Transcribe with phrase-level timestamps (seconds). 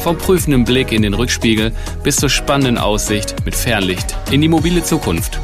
[0.00, 1.72] Vom prüfenden Blick in den Rückspiegel
[2.02, 5.38] bis zur spannenden Aussicht mit Fernlicht in die mobile Zukunft.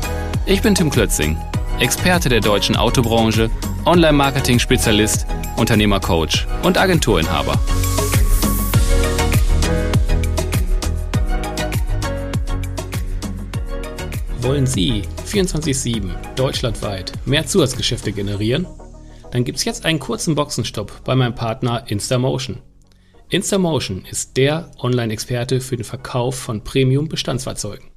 [0.47, 1.37] Ich bin Tim Klötzing,
[1.79, 3.51] Experte der deutschen Autobranche,
[3.85, 5.27] Online-Marketing-Spezialist,
[5.59, 7.61] Unternehmercoach und Agenturinhaber.
[14.41, 18.67] Wollen Sie 24-7 deutschlandweit mehr Zusatzgeschäfte generieren?
[19.33, 22.63] Dann gibt es jetzt einen kurzen Boxenstopp bei meinem Partner Instamotion.
[23.29, 27.91] Instamotion ist der Online-Experte für den Verkauf von Premium-Bestandsfahrzeugen.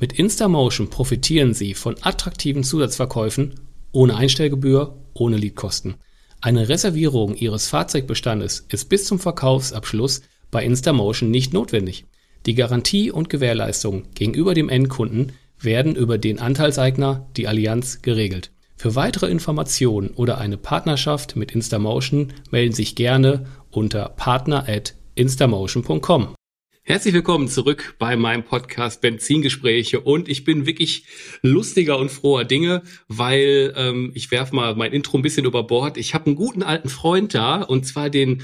[0.00, 3.54] Mit Instamotion profitieren Sie von attraktiven Zusatzverkäufen
[3.92, 5.94] ohne Einstellgebühr, ohne Leadkosten.
[6.40, 12.06] Eine Reservierung Ihres Fahrzeugbestandes ist bis zum Verkaufsabschluss bei Instamotion nicht notwendig.
[12.44, 18.50] Die Garantie und Gewährleistung gegenüber dem Endkunden werden über den Anteilseigner, die Allianz, geregelt.
[18.76, 26.34] Für weitere Informationen oder eine Partnerschaft mit Instamotion melden sich gerne unter partner@instamotion.com.
[26.86, 31.06] Herzlich willkommen zurück bei meinem Podcast Benzingespräche und ich bin wirklich
[31.40, 35.96] lustiger und froher Dinge, weil ähm, ich werfe mal mein Intro ein bisschen über Bord.
[35.96, 38.42] Ich habe einen guten alten Freund da und zwar den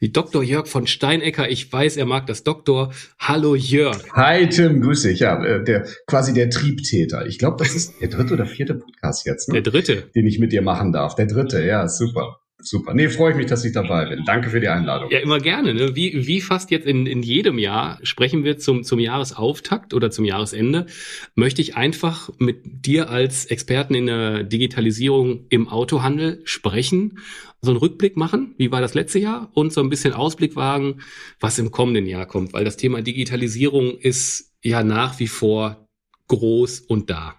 [0.00, 0.42] Dr.
[0.42, 1.50] Jörg von Steinecker.
[1.50, 2.92] Ich weiß, er mag das Doktor.
[3.18, 3.98] Hallo Jörg.
[4.14, 5.20] Hi Tim, grüße dich.
[5.20, 7.26] Ja, äh, der quasi der Triebtäter.
[7.26, 9.48] Ich glaube, das ist der dritte oder vierte Podcast jetzt.
[9.48, 9.60] Ne?
[9.60, 10.10] Der dritte.
[10.14, 11.14] Den ich mit dir machen darf.
[11.14, 12.38] Der dritte, ja, super.
[12.62, 12.94] Super.
[12.94, 14.24] Nee, freue ich mich, dass ich dabei bin.
[14.24, 15.10] Danke für die Einladung.
[15.10, 15.74] Ja, immer gerne.
[15.74, 15.96] Ne?
[15.96, 20.24] Wie, wie fast jetzt in, in jedem Jahr sprechen wir zum, zum Jahresauftakt oder zum
[20.24, 20.86] Jahresende,
[21.34, 27.18] möchte ich einfach mit dir als Experten in der Digitalisierung im Autohandel sprechen,
[27.60, 31.02] so einen Rückblick machen, wie war das letzte Jahr und so ein bisschen Ausblick wagen,
[31.40, 35.88] was im kommenden Jahr kommt, weil das Thema Digitalisierung ist ja nach wie vor
[36.28, 37.36] groß und da.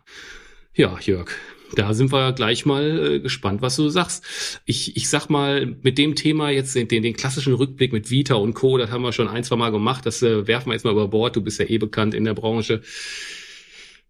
[0.75, 1.29] Ja, Jörg,
[1.75, 4.61] da sind wir gleich mal äh, gespannt, was du sagst.
[4.65, 8.53] Ich, ich sag mal, mit dem Thema jetzt den, den klassischen Rückblick mit Vita und
[8.53, 10.05] Co., das haben wir schon ein, zwei Mal gemacht.
[10.05, 11.35] Das äh, werfen wir jetzt mal über Bord.
[11.35, 12.81] Du bist ja eh bekannt in der Branche.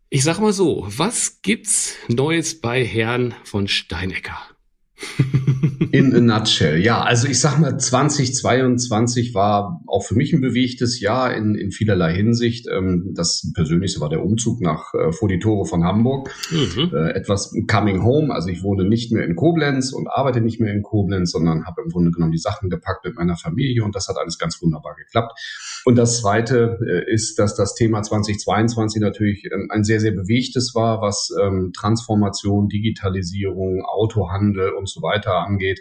[0.09, 4.37] Ich sag mal so, was gibt's Neues bei Herrn von Steinecker?
[5.91, 6.79] In a nutshell.
[6.79, 11.71] Ja, also ich sag mal, 2022 war auch für mich ein bewegtes Jahr in, in
[11.71, 12.67] vielerlei Hinsicht.
[12.71, 16.29] Ähm, das Persönlichste war der Umzug nach äh, vor die Tore von Hamburg.
[16.51, 16.91] Mhm.
[16.93, 18.33] Äh, etwas coming home.
[18.33, 21.81] Also ich wohne nicht mehr in Koblenz und arbeite nicht mehr in Koblenz, sondern habe
[21.83, 24.95] im Grunde genommen die Sachen gepackt mit meiner Familie und das hat alles ganz wunderbar
[24.95, 25.39] geklappt.
[25.85, 30.73] Und das Zweite äh, ist, dass das Thema 2022 natürlich ähm, ein sehr, sehr bewegtes
[30.75, 35.72] war, was ähm, Transformation, Digitalisierung, Autohandel und so weiter angeht,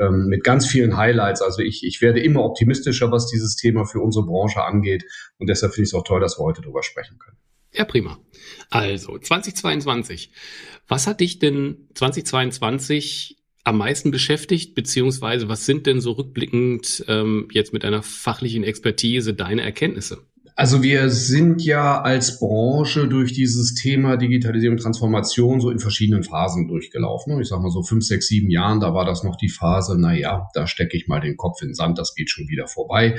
[0.00, 1.42] ähm, mit ganz vielen Highlights.
[1.42, 5.04] Also ich, ich werde immer optimistischer, was dieses Thema für unsere Branche angeht.
[5.38, 7.36] Und deshalb finde ich es auch toll, dass wir heute darüber sprechen können.
[7.72, 8.18] Ja, prima.
[8.70, 10.30] Also 2022.
[10.88, 17.48] Was hat dich denn 2022 am meisten beschäftigt, beziehungsweise was sind denn so rückblickend ähm,
[17.50, 20.22] jetzt mit deiner fachlichen Expertise deine Erkenntnisse?
[20.58, 26.66] Also wir sind ja als Branche durch dieses Thema Digitalisierung Transformation so in verschiedenen Phasen
[26.66, 27.38] durchgelaufen.
[27.42, 30.14] Ich sage mal so fünf, sechs, sieben Jahren, da war das noch die Phase, na
[30.14, 33.18] ja, da stecke ich mal den Kopf in den Sand, das geht schon wieder vorbei.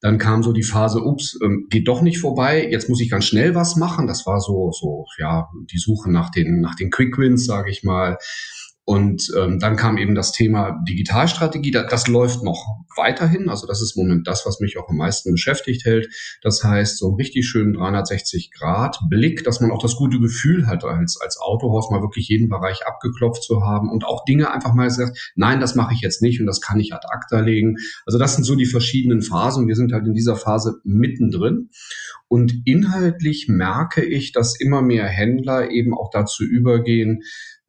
[0.00, 3.24] Dann kam so die Phase, ups, ähm, geht doch nicht vorbei, jetzt muss ich ganz
[3.24, 4.06] schnell was machen.
[4.06, 7.82] Das war so, so, ja, die Suche nach den, nach den Quick Wins, sage ich
[7.82, 8.16] mal.
[8.88, 11.72] Und ähm, dann kam eben das Thema Digitalstrategie.
[11.72, 13.48] Das, das läuft noch weiterhin.
[13.48, 16.08] Also das ist im Moment das, was mich auch am meisten beschäftigt hält.
[16.40, 21.20] Das heißt, so einen richtig schönen 360-Grad-Blick, dass man auch das gute Gefühl hat, als,
[21.20, 25.32] als Autohaus mal wirklich jeden Bereich abgeklopft zu haben und auch Dinge einfach mal gesagt,
[25.34, 27.78] nein, das mache ich jetzt nicht und das kann ich ad acta legen.
[28.06, 29.66] Also das sind so die verschiedenen Phasen.
[29.66, 31.70] Wir sind halt in dieser Phase mittendrin.
[32.28, 37.22] Und inhaltlich merke ich, dass immer mehr Händler eben auch dazu übergehen,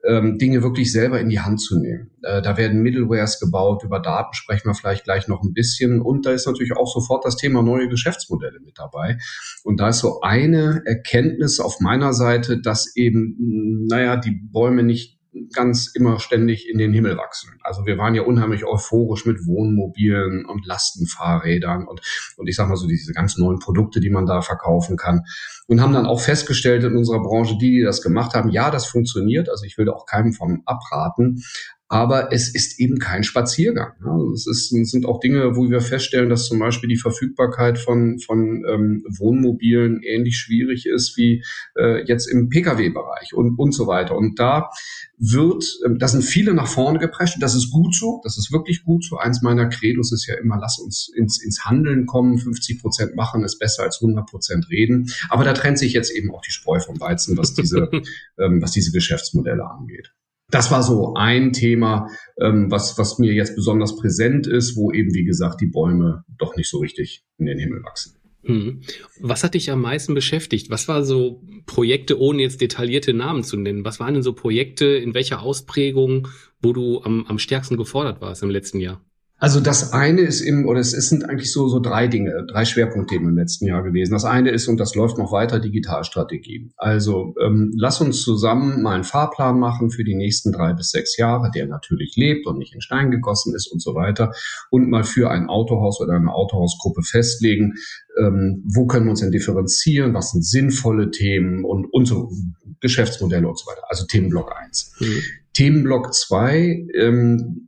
[0.07, 2.11] ähm, Dinge wirklich selber in die Hand zu nehmen.
[2.23, 6.01] Äh, da werden Middlewares gebaut, über Daten sprechen wir vielleicht gleich noch ein bisschen.
[6.01, 9.17] Und da ist natürlich auch sofort das Thema neue Geschäftsmodelle mit dabei.
[9.63, 15.16] Und da ist so eine Erkenntnis auf meiner Seite, dass eben, naja, die Bäume nicht
[15.53, 17.49] ganz immer ständig in den Himmel wachsen.
[17.61, 22.01] Also wir waren ja unheimlich euphorisch mit Wohnmobilen und Lastenfahrrädern und,
[22.37, 25.23] und ich sag mal so diese ganz neuen Produkte, die man da verkaufen kann.
[25.67, 28.87] Und haben dann auch festgestellt in unserer Branche, die, die das gemacht haben, ja, das
[28.87, 29.49] funktioniert.
[29.49, 31.43] Also ich will auch keinem von abraten.
[31.89, 33.93] Aber es ist eben kein Spaziergang.
[34.03, 37.79] Also es, ist, es sind auch Dinge, wo wir feststellen, dass zum Beispiel die Verfügbarkeit
[37.79, 41.43] von, von ähm, Wohnmobilen ähnlich schwierig ist wie
[41.77, 44.17] äh, jetzt im Pkw-Bereich und, und so weiter.
[44.17, 44.69] Und da
[45.17, 47.37] wird, äh, da sind viele nach vorne geprescht.
[47.39, 49.17] Das ist gut so, das ist wirklich gut so.
[49.17, 52.37] Eins meiner Credos ist ja immer, lass uns ins, ins Handeln kommen.
[52.37, 55.09] 50 Prozent machen ist besser als 100 Prozent reden.
[55.29, 57.89] Aber da trennt sich jetzt eben auch die Spreu vom Weizen, was diese,
[58.39, 60.11] ähm, was diese Geschäftsmodelle angeht.
[60.49, 62.07] Das war so ein Thema,
[62.39, 66.55] ähm, was, was mir jetzt besonders präsent ist, wo eben, wie gesagt, die Bäume doch
[66.55, 68.17] nicht so richtig in den Himmel wachsen.
[68.43, 68.81] Hm.
[69.19, 70.69] Was hat dich am meisten beschäftigt?
[70.69, 73.83] Was war so Projekte, ohne jetzt detaillierte Namen zu nennen?
[73.83, 76.29] Was waren denn so Projekte, in welcher Ausprägung,
[76.61, 79.01] wo du am, am stärksten gefordert warst im letzten Jahr?
[79.39, 83.29] Also das eine ist im, oder es sind eigentlich so, so drei Dinge, drei Schwerpunktthemen
[83.29, 84.13] im letzten Jahr gewesen.
[84.13, 86.71] Das eine ist, und das läuft noch weiter, Digitalstrategie.
[86.75, 91.17] Also ähm, lass uns zusammen mal einen Fahrplan machen für die nächsten drei bis sechs
[91.17, 94.33] Jahre, der natürlich lebt und nicht in Stein gegossen ist und so weiter.
[94.71, 97.75] Und mal für ein Autohaus oder eine Autohausgruppe festlegen,
[98.19, 102.31] ähm, wo können wir uns denn differenzieren, was sind sinnvolle Themen und, und so
[102.79, 103.83] Geschäftsmodelle und so weiter.
[103.87, 104.95] Also Themenblock eins.
[104.99, 105.21] Mhm.
[105.53, 107.67] Themenblock zwei ähm,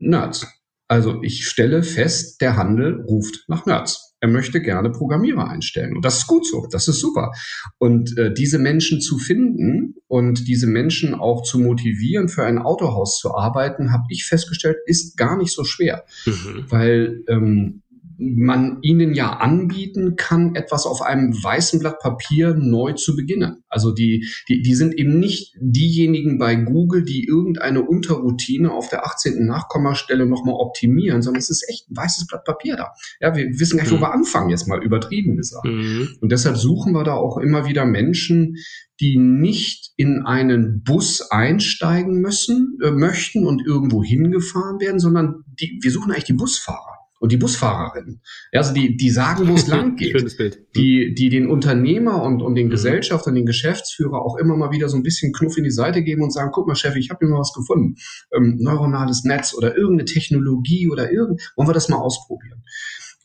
[0.00, 0.46] Nerds.
[0.90, 4.16] Also ich stelle fest, der Handel ruft nach Nerds.
[4.18, 5.94] Er möchte gerne Programmierer einstellen.
[5.94, 7.30] Und das ist gut so, das ist super.
[7.78, 13.20] Und äh, diese Menschen zu finden und diese Menschen auch zu motivieren, für ein Autohaus
[13.20, 16.06] zu arbeiten, habe ich festgestellt, ist gar nicht so schwer.
[16.26, 16.64] Mhm.
[16.68, 17.82] Weil ähm,
[18.20, 23.64] man ihnen ja anbieten kann, etwas auf einem weißen Blatt Papier neu zu beginnen.
[23.68, 29.06] Also die, die, die sind eben nicht diejenigen bei Google, die irgendeine Unterroutine auf der
[29.06, 29.46] 18.
[29.46, 32.92] Nachkommastelle nochmal optimieren, sondern es ist echt ein weißes Blatt Papier da.
[33.20, 34.02] Ja, wir wissen gar nicht, wo mhm.
[34.02, 35.64] wir anfangen, jetzt mal übertrieben gesagt.
[35.64, 36.08] Mhm.
[36.20, 38.56] Und deshalb suchen wir da auch immer wieder Menschen,
[39.00, 45.78] die nicht in einen Bus einsteigen müssen, äh, möchten und irgendwo hingefahren werden, sondern die,
[45.80, 46.89] wir suchen eigentlich die Busfahrer
[47.20, 48.20] und die Busfahrerin.
[48.50, 50.12] Also die, die sagen, wo es lang geht.
[50.12, 50.66] Schönes Bild.
[50.74, 52.70] Die, die den Unternehmer und, und den mhm.
[52.70, 56.22] Gesellschafter den Geschäftsführer auch immer mal wieder so ein bisschen Knuff in die Seite geben
[56.22, 57.96] und sagen, guck mal, Chef, ich habe hier mal was gefunden.
[58.34, 62.64] Ähm, neuronales Netz oder irgendeine Technologie oder irgend, wollen wir das mal ausprobieren.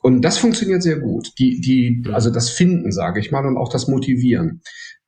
[0.01, 1.31] Und das funktioniert sehr gut.
[1.39, 2.13] Die, die, mhm.
[2.13, 4.61] also das Finden, sage ich mal, und auch das Motivieren.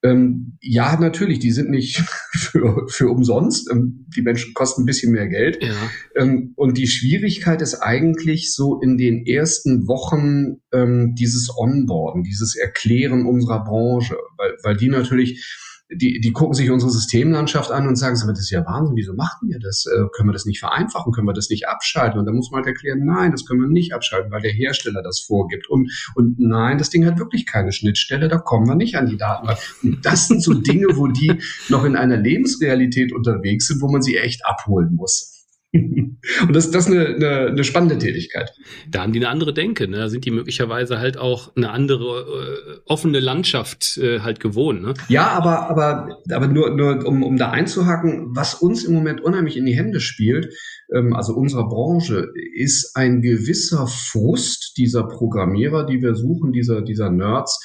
[0.07, 1.97] Ähm, ja, natürlich, die sind nicht
[2.31, 3.69] für, für umsonst.
[3.71, 5.61] Ähm, die Menschen kosten ein bisschen mehr Geld.
[5.61, 5.73] Ja.
[6.15, 12.55] Ähm, und die Schwierigkeit ist eigentlich so in den ersten Wochen ähm, dieses Onboarden, dieses
[12.55, 15.45] Erklären unserer Branche, weil, weil die natürlich
[15.89, 19.47] die, die gucken sich unsere Systemlandschaft an und sagen, das ist ja Wahnsinn, wieso machen
[19.49, 19.85] wir das?
[19.85, 21.13] Äh, können wir das nicht vereinfachen?
[21.13, 22.19] Können wir das nicht abschalten?
[22.19, 25.01] Und da muss man halt erklären, nein, das können wir nicht abschalten, weil der Hersteller
[25.01, 25.69] das vorgibt.
[25.69, 29.17] Und, und nein, das Ding hat wirklich keine Schnittstelle, da kommen wir nicht an die
[29.17, 29.47] Daten.
[29.83, 34.01] Und das sind so Dinge, wo die noch in einer Lebensrealität unterwegs sind, wo man
[34.01, 35.36] sie echt abholen muss.
[35.73, 38.53] Und das, das ist eine, eine, eine spannende Tätigkeit.
[38.89, 39.97] Da haben die eine andere Denke, ne?
[39.97, 44.81] Da sind die möglicherweise halt auch eine andere äh, offene Landschaft äh, halt gewohnt.
[44.81, 44.93] Ne?
[45.09, 49.57] Ja, aber, aber, aber nur, nur um, um da einzuhaken, was uns im Moment unheimlich
[49.57, 50.53] in die Hände spielt,
[50.93, 57.09] ähm, also unserer Branche, ist ein gewisser Frust dieser Programmierer, die wir suchen, dieser, dieser
[57.09, 57.59] Nerds,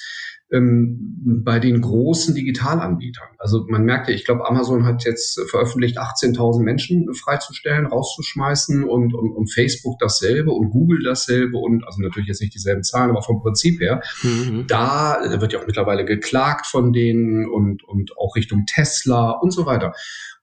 [0.53, 1.13] ähm,
[1.45, 3.29] bei den großen Digitalanbietern.
[3.39, 9.33] Also man merkte, ich glaube, Amazon hat jetzt veröffentlicht, 18.000 Menschen freizustellen, rauszuschmeißen und, und,
[9.33, 13.41] und Facebook dasselbe und Google dasselbe und also natürlich jetzt nicht dieselben Zahlen, aber vom
[13.41, 14.03] Prinzip her.
[14.23, 14.67] Mhm.
[14.67, 19.65] Da wird ja auch mittlerweile geklagt von denen und, und auch Richtung Tesla und so
[19.65, 19.95] weiter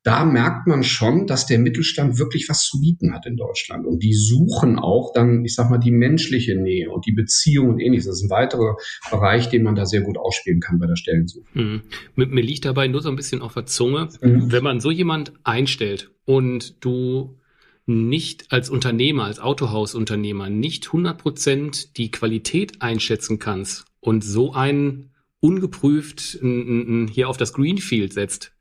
[0.04, 3.86] da merkt man schon, dass der Mittelstand wirklich was zu bieten hat in Deutschland.
[3.86, 7.80] Und die suchen auch dann, ich sag mal, die menschliche Nähe und die Beziehung und
[7.80, 8.06] ähnliches.
[8.06, 8.78] Das ist ein weiterer
[9.12, 11.46] Bereich, den man da sehr gut ausspielen kann bei der Stellensuche.
[11.54, 11.82] Mhm.
[12.16, 14.52] Mir liegt dabei nur so ein bisschen auf der Zunge, mhm.
[14.52, 17.38] wenn man so jemand einstellt und du
[17.86, 25.10] nicht als Unternehmer, als Autohausunternehmer nicht 100 Prozent die Qualität einschätzen kannst und so einen
[25.42, 28.54] ungeprüft hier auf das Greenfield setzt,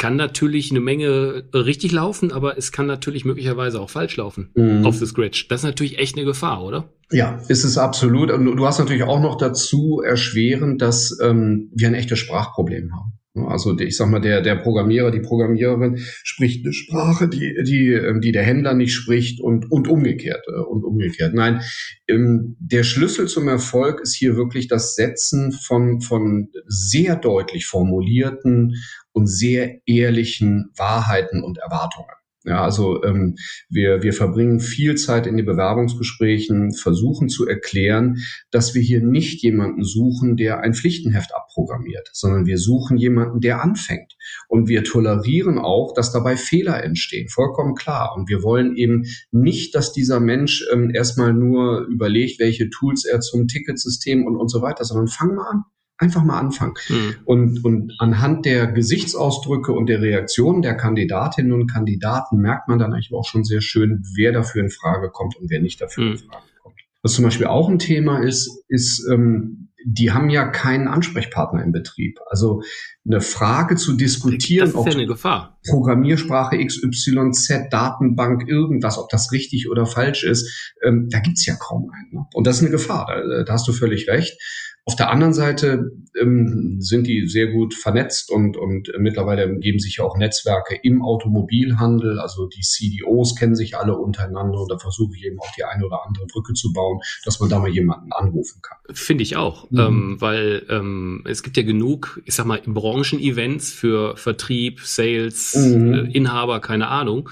[0.00, 4.86] kann natürlich eine Menge richtig laufen, aber es kann natürlich möglicherweise auch falsch laufen mhm.
[4.86, 5.46] auf the Scratch.
[5.48, 6.88] Das ist natürlich echt eine Gefahr, oder?
[7.10, 8.30] Ja, ist es absolut.
[8.30, 13.19] Und du hast natürlich auch noch dazu erschwerend, dass ähm, wir ein echtes Sprachproblem haben.
[13.34, 18.20] Also ich sag mal, der, der Programmierer, die Programmiererin spricht eine Sprache, die, die, ähm,
[18.20, 21.32] die der Händler nicht spricht und, und umgekehrt äh, und umgekehrt.
[21.32, 21.62] Nein,
[22.08, 28.74] ähm, der Schlüssel zum Erfolg ist hier wirklich das Setzen von, von sehr deutlich formulierten
[29.12, 32.19] und sehr ehrlichen Wahrheiten und Erwartungen.
[32.44, 33.36] Ja, also ähm,
[33.68, 38.16] wir, wir verbringen viel Zeit in den Bewerbungsgesprächen, versuchen zu erklären,
[38.50, 43.62] dass wir hier nicht jemanden suchen, der ein Pflichtenheft abprogrammiert, sondern wir suchen jemanden, der
[43.62, 44.16] anfängt.
[44.48, 48.14] Und wir tolerieren auch, dass dabei Fehler entstehen, vollkommen klar.
[48.16, 53.20] Und wir wollen eben nicht, dass dieser Mensch ähm, erstmal nur überlegt, welche Tools er
[53.20, 55.64] zum Ticketsystem und, und so weiter, sondern fang mal an.
[56.00, 56.72] Einfach mal anfangen.
[56.88, 57.16] Mhm.
[57.26, 62.94] Und, und anhand der Gesichtsausdrücke und der Reaktionen der Kandidatinnen und Kandidaten merkt man dann
[62.94, 66.10] eigentlich auch schon sehr schön, wer dafür in Frage kommt und wer nicht dafür mhm.
[66.12, 66.76] in Frage kommt.
[67.02, 71.72] Was zum Beispiel auch ein Thema ist, ist, ähm, die haben ja keinen Ansprechpartner im
[71.72, 72.18] Betrieb.
[72.30, 72.62] Also
[73.06, 75.58] eine Frage zu diskutieren, das ist ja eine Gefahr.
[75.68, 81.90] Programmiersprache XYZ, Datenbank, irgendwas, ob das richtig oder falsch ist, ähm, da gibt's ja kaum
[81.92, 82.20] einen.
[82.20, 82.26] Ne?
[82.34, 84.38] Und das ist eine Gefahr, da, da hast du völlig recht.
[84.86, 89.78] Auf der anderen Seite ähm, sind die sehr gut vernetzt und, und äh, mittlerweile geben
[89.78, 92.18] sich ja auch Netzwerke im Automobilhandel.
[92.18, 95.84] Also die CDOs kennen sich alle untereinander und da versuche ich eben auch die eine
[95.84, 98.78] oder andere Brücke zu bauen, dass man da mal jemanden anrufen kann.
[98.92, 99.78] Finde ich auch, mhm.
[99.78, 105.92] ähm, weil ähm, es gibt ja genug, ich sag mal, Branchen-Events für Vertrieb, Sales, mhm.
[105.92, 107.28] äh, Inhaber, keine Ahnung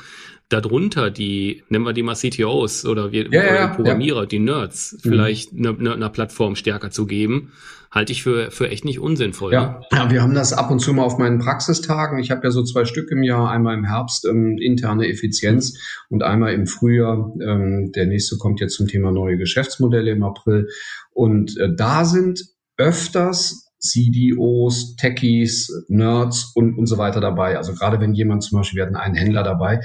[0.48, 4.26] darunter die, nennen wir die mal CTOs oder wir ja, ja, Programmierer, ja.
[4.26, 5.08] die Nerds, mhm.
[5.08, 7.52] vielleicht einer ne, ne Plattform stärker zu geben,
[7.90, 9.52] halte ich für, für echt nicht unsinnvoll.
[9.52, 9.80] Ja.
[9.92, 12.18] Ja, wir haben das ab und zu mal auf meinen Praxistagen.
[12.18, 15.78] Ich habe ja so zwei Stück im Jahr, einmal im Herbst ähm, interne Effizienz
[16.08, 17.32] und einmal im Frühjahr.
[17.40, 20.68] Ähm, der nächste kommt jetzt zum Thema neue Geschäftsmodelle im April.
[21.12, 22.44] Und äh, da sind
[22.76, 27.56] öfters CDOs, Techies, Nerds und, und so weiter dabei.
[27.56, 29.80] Also gerade wenn jemand zum Beispiel, wir hatten einen Händler dabei,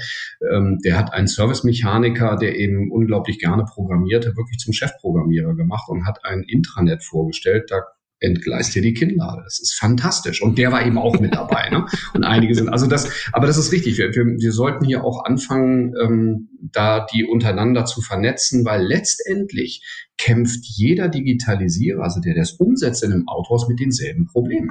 [0.52, 6.06] ähm, der hat einen Service-Mechaniker, der eben unglaublich gerne programmierte, wirklich zum Chefprogrammierer gemacht und
[6.06, 7.70] hat ein Intranet vorgestellt.
[7.70, 7.82] Da
[8.24, 9.42] entgleist dir die Kinnlade.
[9.44, 10.42] Das ist fantastisch.
[10.42, 11.68] Und der war eben auch mit dabei.
[11.70, 11.86] Ne?
[12.14, 13.98] Und einige sind, also das, aber das ist richtig.
[13.98, 19.84] Wir, wir, wir sollten hier auch anfangen, ähm, da die untereinander zu vernetzen, weil letztendlich
[20.16, 24.70] kämpft jeder Digitalisierer, also der das umsetzt in einem Autohaus mit denselben Problemen.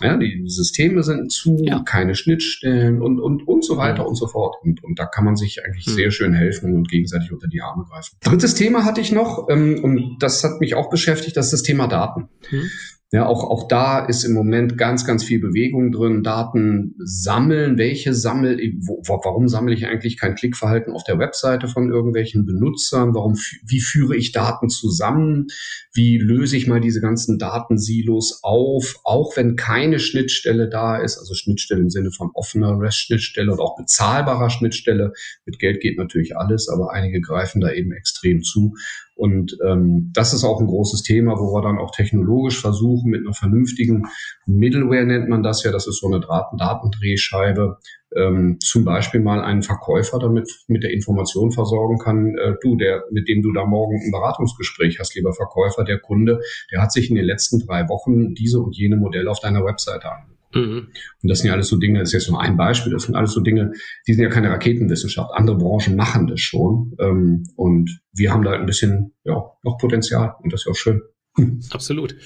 [0.00, 1.80] Ja, die Systeme sind zu, ja.
[1.80, 4.56] keine Schnittstellen und, und, und so weiter und so fort.
[4.62, 5.92] Und, und da kann man sich eigentlich mhm.
[5.92, 8.16] sehr schön helfen und gegenseitig unter die Arme greifen.
[8.20, 11.62] Drittes Thema hatte ich noch, ähm, und das hat mich auch beschäftigt, das ist das
[11.62, 12.28] Thema Daten.
[12.50, 12.70] Mhm.
[13.14, 16.24] Ja, auch, auch da ist im Moment ganz, ganz viel Bewegung drin.
[16.24, 17.78] Daten sammeln.
[17.78, 23.14] Welche sammel, wo, warum sammle ich eigentlich kein Klickverhalten auf der Webseite von irgendwelchen Benutzern?
[23.14, 25.46] Warum, wie führe ich Daten zusammen?
[25.92, 28.98] Wie löse ich mal diese ganzen Datensilos auf?
[29.04, 33.76] Auch wenn keine Schnittstelle da ist, also Schnittstelle im Sinne von offener REST-Schnittstelle und auch
[33.76, 35.12] bezahlbarer Schnittstelle.
[35.46, 38.74] Mit Geld geht natürlich alles, aber einige greifen da eben extrem zu.
[39.16, 43.20] Und ähm, das ist auch ein großes Thema, wo wir dann auch technologisch versuchen, mit
[43.20, 44.06] einer vernünftigen
[44.46, 47.78] Middleware nennt man das ja, das ist so eine Daten Datendrehscheibe,
[48.16, 53.04] ähm, zum Beispiel mal einen Verkäufer damit mit der Information versorgen kann, äh, du, der,
[53.10, 56.40] mit dem du da morgen ein Beratungsgespräch hast, lieber Verkäufer, der Kunde,
[56.72, 60.10] der hat sich in den letzten drei Wochen diese und jene Modelle auf deiner Webseite
[60.10, 60.33] angeguckt.
[60.54, 60.88] Mhm.
[61.22, 63.14] Und das sind ja alles so Dinge, das ist jetzt nur ein Beispiel, das sind
[63.14, 63.72] alles so Dinge,
[64.06, 65.30] die sind ja keine Raketenwissenschaft.
[65.34, 66.94] Andere Branchen machen das schon.
[66.98, 70.76] Ähm, und wir haben da ein bisschen ja, noch Potenzial und das ist ja auch
[70.76, 71.02] schön.
[71.70, 72.16] Absolut.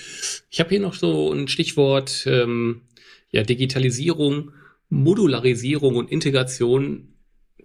[0.50, 2.82] Ich habe hier noch so ein Stichwort ähm,
[3.30, 4.52] ja, Digitalisierung,
[4.90, 7.14] Modularisierung und Integration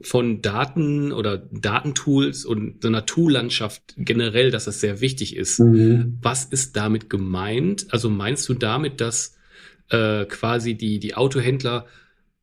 [0.02, 5.60] von Daten oder Datentools und so einer Tool-Landschaft generell, dass das sehr wichtig ist.
[5.60, 6.18] Mhm.
[6.22, 7.88] Was ist damit gemeint?
[7.90, 9.36] Also meinst du damit, dass
[9.90, 11.86] äh, quasi die, die Autohändler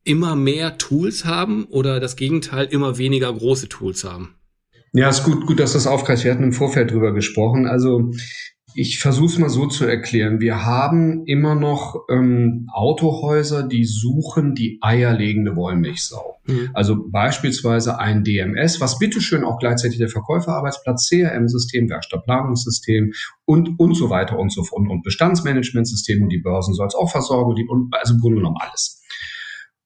[0.03, 4.35] immer mehr Tools haben oder das Gegenteil immer weniger große Tools haben?
[4.93, 6.23] Ja, ist gut, gut, dass das aufgreift.
[6.23, 7.65] Wir hatten im Vorfeld drüber gesprochen.
[7.65, 8.11] Also
[8.73, 10.39] ich versuche es mal so zu erklären.
[10.39, 16.39] Wir haben immer noch ähm, Autohäuser, die suchen die eierlegende Wollmilchsau.
[16.45, 16.69] Mhm.
[16.73, 23.13] Also beispielsweise ein DMS, was bitteschön auch gleichzeitig der Verkäuferarbeitsplatz, CRM-System, Werkstattplanungssystem
[23.45, 24.87] und, und so weiter und so fort.
[24.89, 28.57] Und Bestandsmanagementsystem und die Börsen soll es auch versorgen, die, und, also im Grunde genommen
[28.59, 29.01] alles.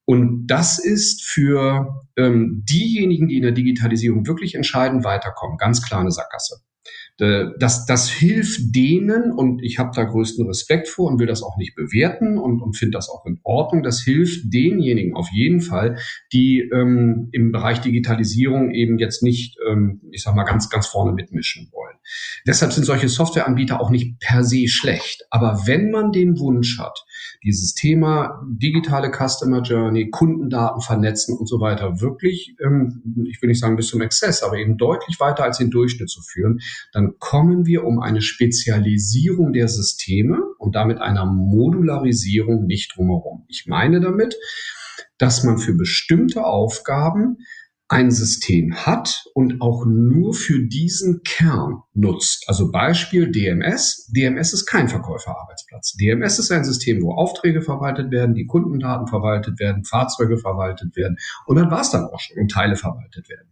[0.05, 6.01] Und das ist für ähm, diejenigen, die in der Digitalisierung wirklich entscheidend weiterkommen, ganz klar
[6.01, 6.61] eine Sackgasse.
[7.19, 11.43] Äh, das, das hilft denen, und ich habe da größten Respekt vor und will das
[11.43, 15.61] auch nicht bewerten und, und finde das auch in Ordnung, das hilft denjenigen auf jeden
[15.61, 15.97] Fall,
[16.33, 21.13] die ähm, im Bereich Digitalisierung eben jetzt nicht, ähm, ich sag mal, ganz, ganz vorne
[21.13, 21.95] mitmischen wollen.
[22.45, 25.25] Deshalb sind solche Softwareanbieter auch nicht per se schlecht.
[25.29, 27.05] Aber wenn man den Wunsch hat,
[27.43, 33.59] dieses Thema digitale Customer Journey, Kundendaten vernetzen und so weiter wirklich, ähm, ich will nicht
[33.59, 37.65] sagen bis zum Exzess, aber eben deutlich weiter als den Durchschnitt zu führen, dann kommen
[37.65, 43.45] wir um eine Spezialisierung der Systeme und damit einer Modularisierung nicht drumherum.
[43.47, 44.35] Ich meine damit,
[45.17, 47.37] dass man für bestimmte Aufgaben
[47.87, 52.45] ein System hat und auch nur für diesen Kern nutzt.
[52.47, 54.09] Also Beispiel DMS.
[54.15, 55.93] DMS ist kein Verkäuferarbeitsplatz.
[55.93, 61.17] DMS ist ein System, wo Aufträge verwaltet werden, die Kundendaten verwaltet werden, Fahrzeuge verwaltet werden
[61.45, 63.49] und dann war es dann auch schon und Teile verwaltet werden.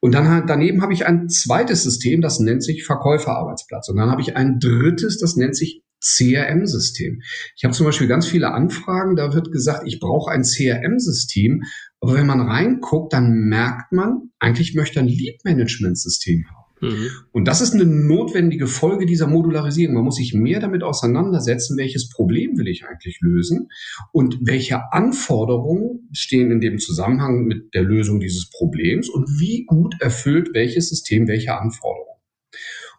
[0.00, 3.88] Und dann daneben habe ich ein zweites System, das nennt sich Verkäuferarbeitsplatz.
[3.88, 7.20] Und dann habe ich ein drittes, das nennt sich CRM-System.
[7.56, 11.62] Ich habe zum Beispiel ganz viele Anfragen, da wird gesagt, ich brauche ein CRM-System.
[12.00, 16.66] Aber wenn man reinguckt, dann merkt man, eigentlich möchte ein Lead-Management-System haben.
[16.80, 17.10] Mhm.
[17.32, 19.94] Und das ist eine notwendige Folge dieser Modularisierung.
[19.94, 23.68] Man muss sich mehr damit auseinandersetzen, welches Problem will ich eigentlich lösen
[24.12, 29.94] und welche Anforderungen stehen in dem Zusammenhang mit der Lösung dieses Problems und wie gut
[30.00, 32.05] erfüllt welches System welche Anforderungen.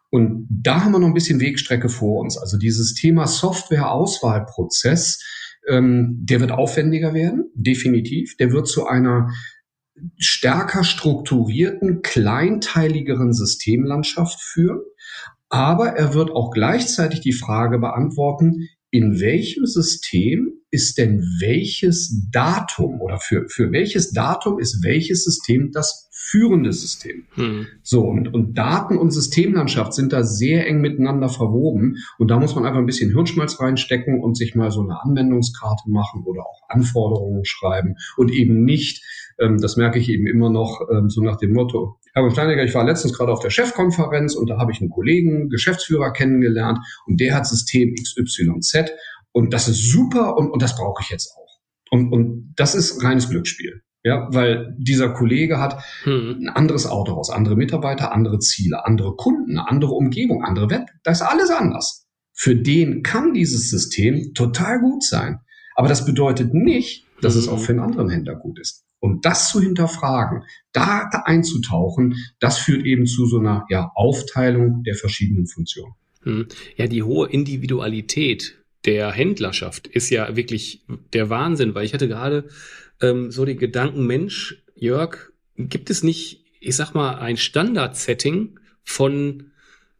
[0.09, 2.37] Und da haben wir noch ein bisschen Wegstrecke vor uns.
[2.37, 5.21] Also dieses Thema Software-Auswahlprozess,
[5.67, 8.37] ähm, der wird aufwendiger werden, definitiv.
[8.37, 9.29] Der wird zu einer
[10.17, 14.81] stärker strukturierten, kleinteiligeren Systemlandschaft führen.
[15.49, 23.01] Aber er wird auch gleichzeitig die Frage beantworten, in welchem System ist denn welches Datum
[23.01, 27.25] oder für, für welches Datum ist welches System das führende System?
[27.35, 27.67] Hm.
[27.83, 31.97] So, und, und Daten und Systemlandschaft sind da sehr eng miteinander verwoben.
[32.17, 35.89] Und da muss man einfach ein bisschen Hirnschmalz reinstecken und sich mal so eine Anwendungskarte
[35.89, 39.03] machen oder auch Anforderungen schreiben und eben nicht
[39.39, 41.99] ähm, das merke ich eben immer noch ähm, so nach dem Motto.
[42.13, 45.49] Herr Steinegger, ich war letztens gerade auf der Chefkonferenz und da habe ich einen Kollegen,
[45.49, 48.91] Geschäftsführer kennengelernt und der hat System XYZ
[49.31, 51.59] und das ist super und, und das brauche ich jetzt auch.
[51.91, 53.81] Und, und das ist reines Glücksspiel.
[54.07, 56.37] Ja, weil dieser Kollege hat hm.
[56.43, 60.85] ein anderes Autohaus, andere Mitarbeiter, andere Ziele, andere Kunden, eine andere Umgebung, andere Wett.
[61.03, 62.07] Das ist alles anders.
[62.31, 65.39] Für den kann dieses System total gut sein.
[65.75, 67.39] Aber das bedeutet nicht, dass hm.
[67.41, 68.85] es auch für einen anderen Händler gut ist.
[68.99, 74.95] Und das zu hinterfragen, da einzutauchen, das führt eben zu so einer ja, Aufteilung der
[74.95, 75.95] verschiedenen Funktionen.
[76.23, 76.47] Hm.
[76.77, 82.47] Ja, die hohe Individualität der Händlerschaft ist ja wirklich der Wahnsinn, weil ich hatte gerade
[83.01, 89.51] ähm, so den Gedanken, Mensch, Jörg, gibt es nicht, ich sag mal, ein Standard-Setting von,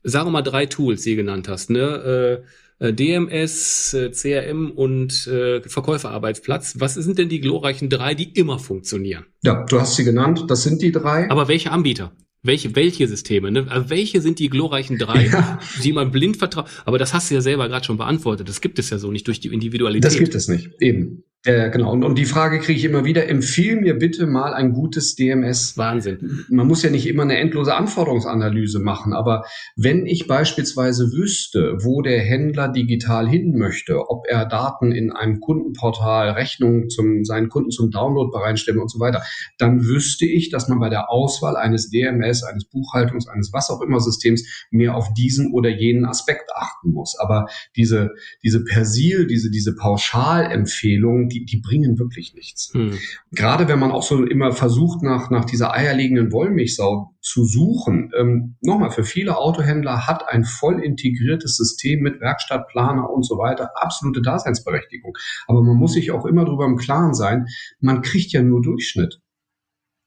[0.03, 2.43] sagen wir mal, drei Tools, die du genannt hast, ne?
[2.43, 2.47] Äh,
[2.79, 6.75] äh, DMS, äh, CRM und äh, Verkäuferarbeitsplatz.
[6.77, 9.25] Was sind denn die glorreichen drei, die immer funktionieren?
[9.41, 10.45] Ja, du hast sie genannt.
[10.47, 11.29] Das sind die drei.
[11.31, 12.11] Aber welche Anbieter?
[12.43, 13.51] Welche, welche Systeme?
[13.51, 13.65] Ne?
[13.67, 15.59] Also welche sind die glorreichen drei, ja.
[15.83, 16.67] die man blind vertraut?
[16.85, 18.47] Aber das hast du ja selber gerade schon beantwortet.
[18.47, 20.05] Das gibt es ja so nicht durch die Individualität.
[20.05, 21.23] Das gibt es nicht, eben.
[21.45, 21.91] Äh, genau.
[21.91, 25.77] Und, und die Frage kriege ich immer wieder, empfiehl mir bitte mal ein gutes DMS.
[25.77, 26.45] Wahnsinn.
[26.49, 29.45] Man muss ja nicht immer eine endlose Anforderungsanalyse machen, aber
[29.75, 35.39] wenn ich beispielsweise wüsste, wo der Händler digital hin möchte, ob er Daten in einem
[35.39, 39.23] Kundenportal, Rechnungen zum, seinen Kunden zum Download bereitstellen und so weiter,
[39.59, 43.81] dann wüsste ich, dass man bei der Auswahl eines DMS, eines Buchhaltungs, eines was auch
[43.81, 47.15] immer Systems mehr auf diesen oder jenen Aspekt achten muss.
[47.19, 48.11] Aber diese,
[48.43, 52.73] diese Persil, diese, diese Pauschalempfehlung, die, die bringen wirklich nichts.
[52.73, 52.97] Hm.
[53.31, 58.11] Gerade wenn man auch so immer versucht, nach, nach dieser eierlegenden Wollmilchsau zu suchen.
[58.17, 63.71] Ähm, Nochmal, für viele Autohändler hat ein voll integriertes System mit Werkstattplaner und so weiter
[63.75, 65.13] absolute Daseinsberechtigung.
[65.47, 67.47] Aber man muss sich auch immer darüber im Klaren sein,
[67.79, 69.21] man kriegt ja nur Durchschnitt.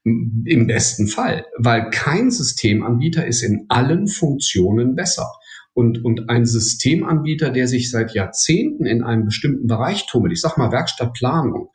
[0.02, 5.30] Im besten Fall, weil kein Systemanbieter ist in allen Funktionen besser.
[5.72, 10.58] Und, und ein Systemanbieter, der sich seit Jahrzehnten in einem bestimmten Bereich tummelt, ich sag
[10.58, 11.70] mal Werkstattplanung,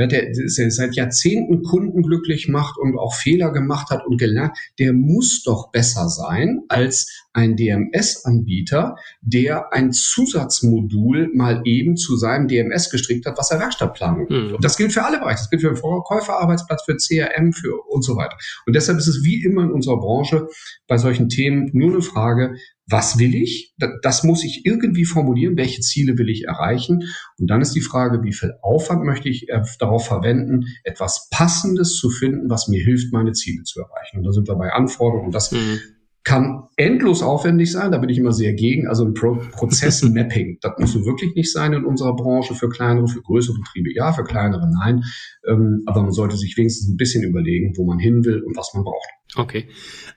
[0.00, 4.56] ja, der, der seit Jahrzehnten Kunden glücklich macht und auch Fehler gemacht hat und gelernt,
[4.78, 12.48] der muss doch besser sein als ein DMS-Anbieter, der ein Zusatzmodul mal eben zu seinem
[12.48, 14.54] DMS gestrickt hat, was er Werkstattplanung mhm.
[14.54, 15.40] Und das gilt für alle Bereiche.
[15.40, 18.36] Das gilt für den Verkäuferarbeitsplatz, für CRM, für und so weiter.
[18.66, 20.48] Und deshalb ist es wie immer in unserer Branche
[20.88, 22.54] bei solchen Themen nur eine Frage,
[22.90, 23.74] was will ich?
[24.02, 25.56] Das muss ich irgendwie formulieren.
[25.56, 27.04] Welche Ziele will ich erreichen?
[27.38, 31.96] Und dann ist die Frage, wie viel Aufwand möchte ich äh, darauf verwenden, etwas Passendes
[31.96, 34.18] zu finden, was mir hilft, meine Ziele zu erreichen.
[34.18, 35.30] Und da sind wir bei Anforderungen.
[35.30, 35.80] Das mhm.
[36.30, 37.90] Kann endlos aufwendig sein.
[37.90, 38.86] Da bin ich immer sehr gegen.
[38.86, 42.54] Also ein Pro Prozessmapping, das muss so wirklich nicht sein in unserer Branche.
[42.54, 45.02] Für kleinere, für größere Betriebe ja, für kleinere nein.
[45.48, 48.72] Ähm, aber man sollte sich wenigstens ein bisschen überlegen, wo man hin will und was
[48.74, 49.08] man braucht.
[49.34, 49.66] Okay.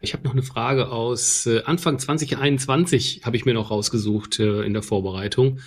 [0.01, 4.61] Ich habe noch eine Frage aus äh, Anfang 2021, habe ich mir noch rausgesucht äh,
[4.61, 5.61] in der Vorbereitung.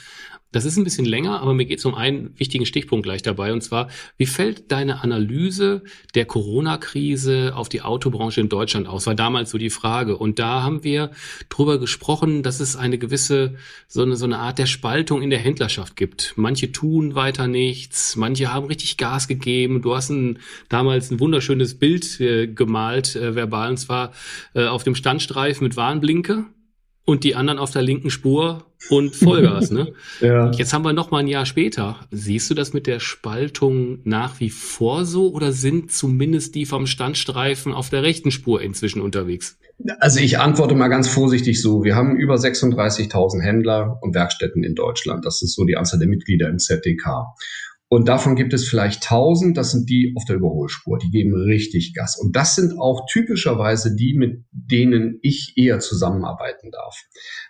[0.56, 3.52] Das ist ein bisschen länger, aber mir geht es um einen wichtigen Stichpunkt gleich dabei.
[3.52, 5.82] Und zwar, wie fällt deine Analyse
[6.14, 9.06] der Corona-Krise auf die Autobranche in Deutschland aus?
[9.06, 10.16] War damals so die Frage.
[10.16, 11.10] Und da haben wir
[11.50, 15.40] drüber gesprochen, dass es eine gewisse, so eine, so eine Art der Spaltung in der
[15.40, 16.32] Händlerschaft gibt.
[16.36, 19.82] Manche tun weiter nichts, manche haben richtig Gas gegeben.
[19.82, 20.38] Du hast ein,
[20.70, 24.12] damals ein wunderschönes Bild äh, gemalt, äh, verbal, und zwar
[24.54, 26.46] äh, auf dem Standstreifen mit Warnblinke
[27.06, 29.70] und die anderen auf der linken Spur und Vollgas.
[29.70, 29.94] ne?
[30.20, 30.50] ja.
[30.50, 31.96] Jetzt haben wir noch mal ein Jahr später.
[32.10, 36.86] Siehst du das mit der Spaltung nach wie vor so oder sind zumindest die vom
[36.86, 39.56] Standstreifen auf der rechten Spur inzwischen unterwegs?
[40.00, 41.84] Also ich antworte mal ganz vorsichtig so.
[41.84, 45.24] Wir haben über 36.000 Händler und Werkstätten in Deutschland.
[45.24, 47.26] Das ist so die Anzahl der Mitglieder im ZDK.
[47.88, 51.94] Und davon gibt es vielleicht 1000, das sind die auf der Überholspur, die geben richtig
[51.94, 52.18] Gas.
[52.18, 56.96] Und das sind auch typischerweise die, mit denen ich eher zusammenarbeiten darf.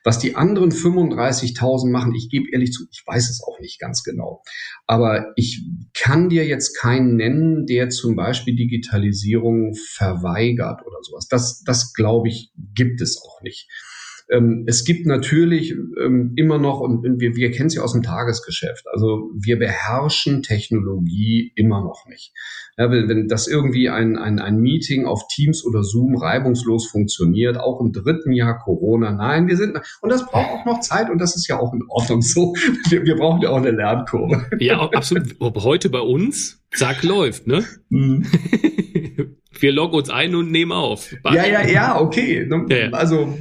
[0.05, 4.03] Was die anderen 35.000 machen, ich gebe ehrlich zu, ich weiß es auch nicht ganz
[4.03, 4.43] genau.
[4.87, 11.29] Aber ich kann dir jetzt keinen nennen, der zum Beispiel Digitalisierung verweigert oder sowas.
[11.29, 13.71] Das, das glaube ich, gibt es auch nicht.
[14.29, 18.03] Ähm, es gibt natürlich ähm, immer noch, und wir, wir kennen es ja aus dem
[18.03, 22.33] Tagesgeschäft, also wir beherrschen Technologie immer noch nicht.
[22.77, 27.57] Ja, wenn, wenn das irgendwie ein, ein, ein Meeting auf Teams oder Zoom reibungslos funktioniert,
[27.57, 31.19] auch im dritten Jahr Corona, nein, wir sind, und das braucht auch noch Zeit und
[31.19, 32.55] das ist ja auch in Ordnung so.
[32.89, 34.47] Wir, wir brauchen ja auch eine Lernkurve.
[34.59, 35.37] Ja, absolut.
[35.41, 37.65] Heute bei uns, zack, läuft, ne?
[37.89, 38.27] Mhm.
[39.63, 41.13] wir loggen uns ein und nehmen auf.
[41.25, 42.49] Ja, ja, ja, okay.
[42.49, 42.91] Ja, ja.
[42.91, 43.37] Also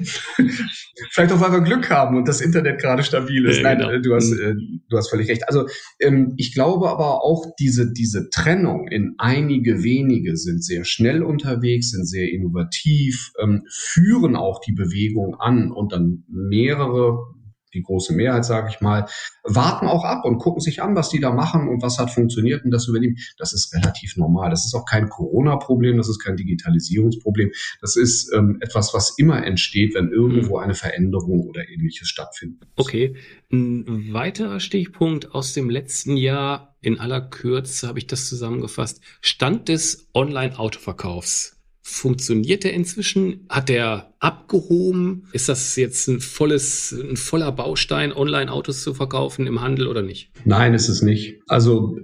[1.11, 3.57] vielleicht auch, weil wir Glück haben und das Internet gerade stabil ist.
[3.57, 4.01] Ja, Nein, genau.
[4.01, 4.39] du hast, mhm.
[4.39, 5.47] äh, du hast völlig recht.
[5.47, 5.67] Also
[5.99, 11.91] ähm, ich glaube aber auch diese diese Trennung in einige wenige sind sehr schnell unterwegs,
[11.91, 17.34] sind sehr innovativ, ähm, führen auch die Bewegung an und dann mehrere
[17.75, 19.05] die große Mehrheit, sage ich mal,
[19.43, 22.65] warten auch ab und gucken sich an, was die da machen und was hat funktioniert
[22.65, 23.17] und das übernehmen.
[23.37, 24.49] Das ist relativ normal.
[24.49, 27.51] Das ist auch kein Corona-Problem, das ist kein Digitalisierungsproblem.
[27.81, 32.67] Das ist ähm, etwas, was immer entsteht, wenn irgendwo eine Veränderung oder ähnliches stattfindet.
[32.75, 33.15] Okay.
[33.51, 39.69] Ein weiterer Stichpunkt aus dem letzten Jahr, in aller Kürze habe ich das zusammengefasst, Stand
[39.69, 41.55] des Online-Autoverkaufs.
[41.81, 43.45] Funktioniert der inzwischen?
[43.47, 45.27] Hat der abgehoben?
[45.33, 50.31] Ist das jetzt ein volles, ein voller Baustein, Online-Autos zu verkaufen im Handel oder nicht?
[50.45, 51.41] Nein, ist es nicht.
[51.47, 51.99] Also,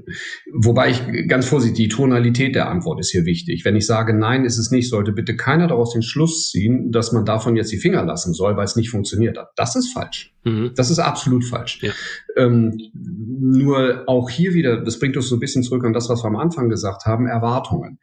[0.53, 3.65] wobei ich ganz vorsichtig, die Tonalität der Antwort ist hier wichtig.
[3.65, 7.11] Wenn ich sage, nein, ist es nicht, sollte bitte keiner daraus den Schluss ziehen, dass
[7.11, 9.49] man davon jetzt die Finger lassen soll, weil es nicht funktioniert hat.
[9.55, 10.31] Das ist falsch.
[10.43, 10.73] Mhm.
[10.75, 11.79] Das ist absolut falsch.
[11.81, 11.91] Ja.
[12.37, 16.23] Ähm, nur auch hier wieder, das bringt uns so ein bisschen zurück an das, was
[16.23, 17.99] wir am Anfang gesagt haben, Erwartungen.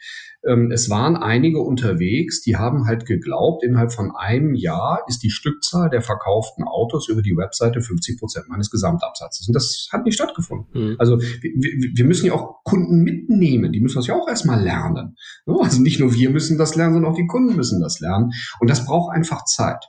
[0.46, 5.30] Ähm, es waren einige unterwegs, die haben halt geglaubt, innerhalb von einem Jahr ist die
[5.30, 9.48] Stückzahl der verkauften Autos über die Webseite 50 Prozent meines Gesamtabsatzes.
[9.48, 10.66] Und das hat nicht stattgefunden.
[10.72, 10.96] Mhm.
[10.98, 13.72] Also wir, wir, müssen ja auch Kunden mitnehmen.
[13.72, 15.16] Die müssen das ja auch erstmal lernen.
[15.46, 18.32] Also nicht nur wir müssen das lernen, sondern auch die Kunden müssen das lernen.
[18.60, 19.84] Und das braucht einfach Zeit.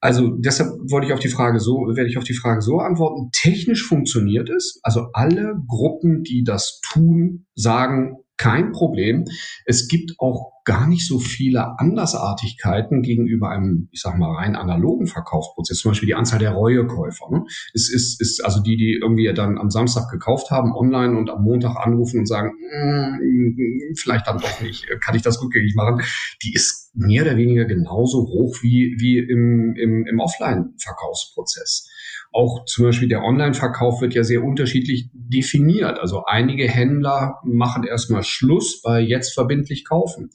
[0.00, 3.30] Also deshalb wollte ich auf die Frage so, werde ich auf die Frage so antworten.
[3.32, 4.78] Technisch funktioniert es.
[4.82, 9.24] Also alle Gruppen, die das tun, sagen, kein Problem.
[9.64, 15.06] Es gibt auch gar nicht so viele Andersartigkeiten gegenüber einem, ich sag mal, rein analogen
[15.06, 15.78] Verkaufsprozess.
[15.78, 17.30] Zum Beispiel die Anzahl der Reuekäufer.
[17.30, 17.44] Ne?
[17.72, 21.44] Es ist, ist also die, die irgendwie dann am Samstag gekauft haben online und am
[21.44, 26.02] Montag anrufen und sagen, mm, vielleicht dann doch nicht, kann ich das rückgängig machen.
[26.42, 31.88] Die ist mehr oder weniger genauso hoch wie, wie im, im, im Offline-Verkaufsprozess.
[32.32, 35.98] Auch zum Beispiel der Online-Verkauf wird ja sehr unterschiedlich definiert.
[35.98, 40.30] Also einige Händler machen erstmal Schluss bei jetzt verbindlich kaufen.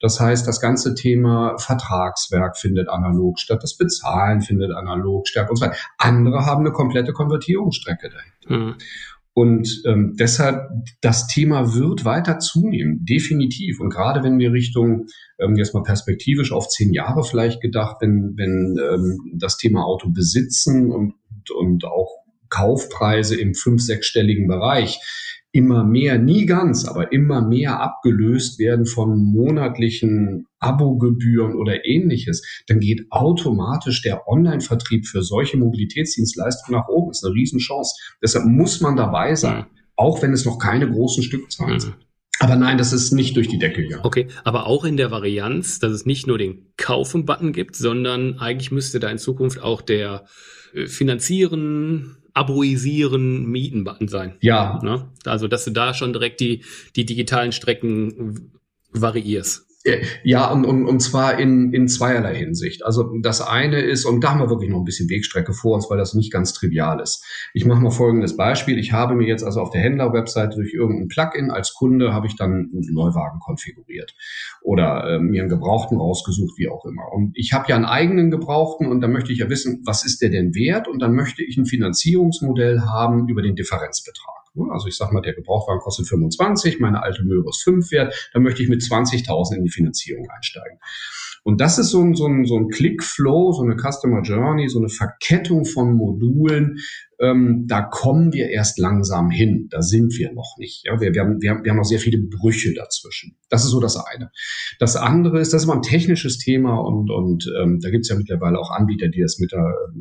[0.00, 5.56] Das heißt, das ganze Thema Vertragswerk findet analog statt, das Bezahlen findet analog statt und
[5.56, 5.76] so weiter.
[5.98, 8.70] Andere haben eine komplette Konvertierungsstrecke dahinter.
[8.70, 8.76] Mhm.
[9.32, 13.78] Und ähm, deshalb, das Thema wird weiter zunehmen, definitiv.
[13.78, 15.06] Und gerade wenn wir Richtung,
[15.38, 20.10] ähm, jetzt mal perspektivisch auf zehn Jahre vielleicht gedacht, wenn, wenn ähm, das Thema Auto
[20.10, 21.14] besitzen und,
[21.50, 22.10] und auch
[22.48, 25.00] Kaufpreise im fünf-, sechsstelligen Bereich
[25.52, 32.78] immer mehr, nie ganz, aber immer mehr abgelöst werden von monatlichen Abogebühren oder ähnliches, dann
[32.78, 37.10] geht automatisch der Online-Vertrieb für solche Mobilitätsdienstleistungen nach oben.
[37.10, 37.94] Das ist eine Riesenchance.
[38.22, 41.96] Deshalb muss man dabei sein, auch wenn es noch keine großen Stückzahlen sind.
[42.40, 44.04] Aber nein, das ist nicht durch die Decke gegangen.
[44.04, 48.70] Okay, aber auch in der Varianz, dass es nicht nur den Kaufen-Button gibt, sondern eigentlich
[48.70, 50.24] müsste da in Zukunft auch der
[50.72, 54.36] äh, Finanzieren, Aboisieren, Mieten-Button sein.
[54.40, 54.80] Ja.
[54.82, 55.10] Ne?
[55.26, 56.64] Also, dass du da schon direkt die,
[56.96, 58.52] die digitalen Strecken
[58.92, 59.66] variierst.
[60.24, 62.84] Ja, und, und, und zwar in, in zweierlei Hinsicht.
[62.84, 65.88] Also das eine ist, und da haben wir wirklich noch ein bisschen Wegstrecke vor uns,
[65.88, 67.24] weil das nicht ganz trivial ist.
[67.54, 68.78] Ich mache mal folgendes Beispiel.
[68.78, 72.36] Ich habe mir jetzt also auf der Händler-Webseite durch irgendein Plugin als Kunde habe ich
[72.36, 74.14] dann einen Neuwagen konfiguriert
[74.60, 77.10] oder äh, mir einen Gebrauchten rausgesucht, wie auch immer.
[77.10, 80.20] Und ich habe ja einen eigenen Gebrauchten und da möchte ich ja wissen, was ist
[80.20, 80.88] der denn wert?
[80.88, 84.39] Und dann möchte ich ein Finanzierungsmodell haben über den Differenzbetrag.
[84.72, 88.42] Also ich sage mal, der Gebrauchtwagen kostet 25, meine alte Möhre ist 5 wert, dann
[88.42, 90.78] möchte ich mit 20.000 in die Finanzierung einsteigen.
[91.42, 94.78] Und das ist so ein, so ein, so ein Click-Flow, so eine Customer Journey, so
[94.78, 96.78] eine Verkettung von Modulen.
[97.18, 99.68] Ähm, da kommen wir erst langsam hin.
[99.70, 100.84] Da sind wir noch nicht.
[100.84, 103.36] Ja, wir, wir, haben, wir, haben, wir haben noch sehr viele Brüche dazwischen.
[103.48, 104.30] Das ist so das eine.
[104.78, 108.10] Das andere ist, das ist immer ein technisches Thema und, und ähm, da gibt es
[108.10, 109.58] ja mittlerweile auch Anbieter, die das mit äh,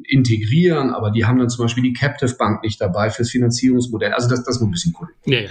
[0.08, 4.14] integrieren, aber die haben dann zum Beispiel die Captive Bank nicht dabei fürs Finanzierungsmodell.
[4.14, 5.08] Also das, das ist ein bisschen cool.
[5.26, 5.50] Ja, ja.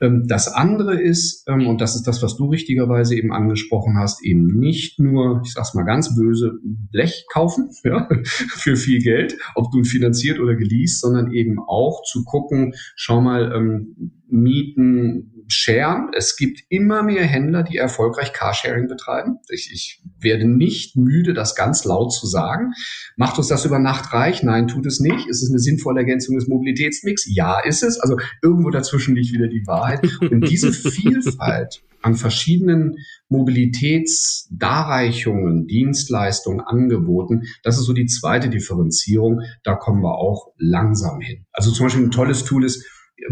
[0.00, 4.24] Ähm, das andere ist, ähm, und das ist das, was du richtigerweise eben angesprochen hast,
[4.24, 9.70] eben nicht nur, ich sag's mal ganz böse, Blech kaufen ja, für viel Geld, ob
[9.72, 16.10] du finanziert oder geleast, sondern eben auch zu gucken, schau mal, ähm, Mieten, Sharen.
[16.14, 19.38] Es gibt immer mehr Händler, die erfolgreich Carsharing betreiben.
[19.48, 22.72] Ich, ich werde nicht müde, das ganz laut zu sagen.
[23.16, 24.42] Macht uns das über Nacht reich?
[24.42, 25.26] Nein, tut es nicht.
[25.28, 27.24] Ist es eine sinnvolle Ergänzung des Mobilitätsmix?
[27.34, 27.98] Ja, ist es.
[27.98, 30.00] Also irgendwo dazwischen liegt wieder die Wahrheit.
[30.20, 32.96] Und diese Vielfalt an verschiedenen
[33.28, 39.42] Mobilitätsdarreichungen, Dienstleistungen, Angeboten, das ist so die zweite Differenzierung.
[39.64, 41.44] Da kommen wir auch langsam hin.
[41.52, 42.84] Also zum Beispiel ein tolles Tool ist,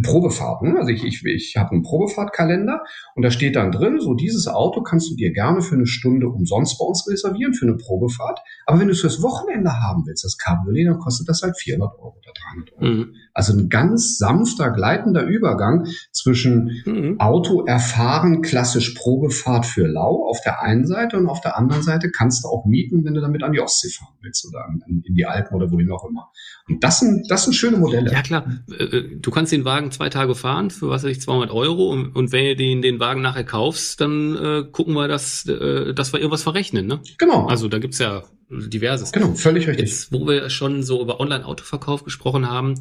[0.03, 0.77] Probefahrten.
[0.77, 2.83] Also ich, ich, ich habe einen Probefahrtkalender
[3.15, 6.29] und da steht dann drin, so dieses Auto kannst du dir gerne für eine Stunde
[6.29, 8.41] umsonst bei uns reservieren, für eine Probefahrt.
[8.67, 11.99] Aber wenn du es fürs Wochenende haben willst, das Cabriolet, dann kostet das halt 400
[11.99, 12.85] Euro oder 300 Euro.
[12.85, 13.15] Mhm.
[13.33, 17.21] Also ein ganz sanfter, gleitender Übergang zwischen mhm.
[17.21, 22.11] Auto erfahren, klassisch Probefahrt für lau auf der einen Seite und auf der anderen Seite
[22.11, 25.27] kannst du auch mieten, wenn du damit an die Ostsee fahren willst oder in die
[25.27, 26.31] Alpen oder wohin auch immer.
[26.69, 28.11] Und das sind, das sind schöne Modelle.
[28.11, 31.21] Ja klar, äh, äh, du kannst den Wagen zwei Tage fahren für was weiß ich
[31.21, 35.09] 200 Euro und, und wenn du den, den Wagen nachher kaufst, dann äh, gucken wir,
[35.09, 36.87] dass, äh, dass wir irgendwas verrechnen.
[36.87, 37.01] Ne?
[37.19, 37.47] Genau.
[37.47, 39.13] Also da gibt's ja diverses.
[39.13, 39.87] Genau, völlig richtig.
[39.87, 42.75] Jetzt, wo wir schon so über Online-Autoverkauf gesprochen haben,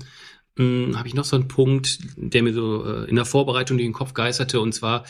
[0.57, 3.87] hm, habe ich noch so einen Punkt, der mir so äh, in der Vorbereitung durch
[3.87, 4.61] den Kopf geisterte.
[4.61, 5.03] Und zwar,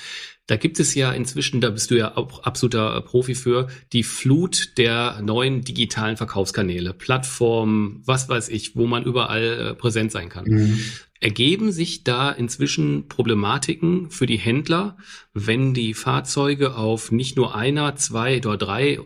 [0.47, 4.77] da gibt es ja inzwischen, da bist du ja auch absoluter Profi für, die Flut
[4.77, 10.45] der neuen digitalen Verkaufskanäle, Plattformen, was weiß ich, wo man überall äh, präsent sein kann.
[10.45, 10.79] Mhm.
[11.21, 14.97] Ergeben sich da inzwischen Problematiken für die Händler,
[15.33, 18.99] wenn die Fahrzeuge auf nicht nur einer, zwei oder drei,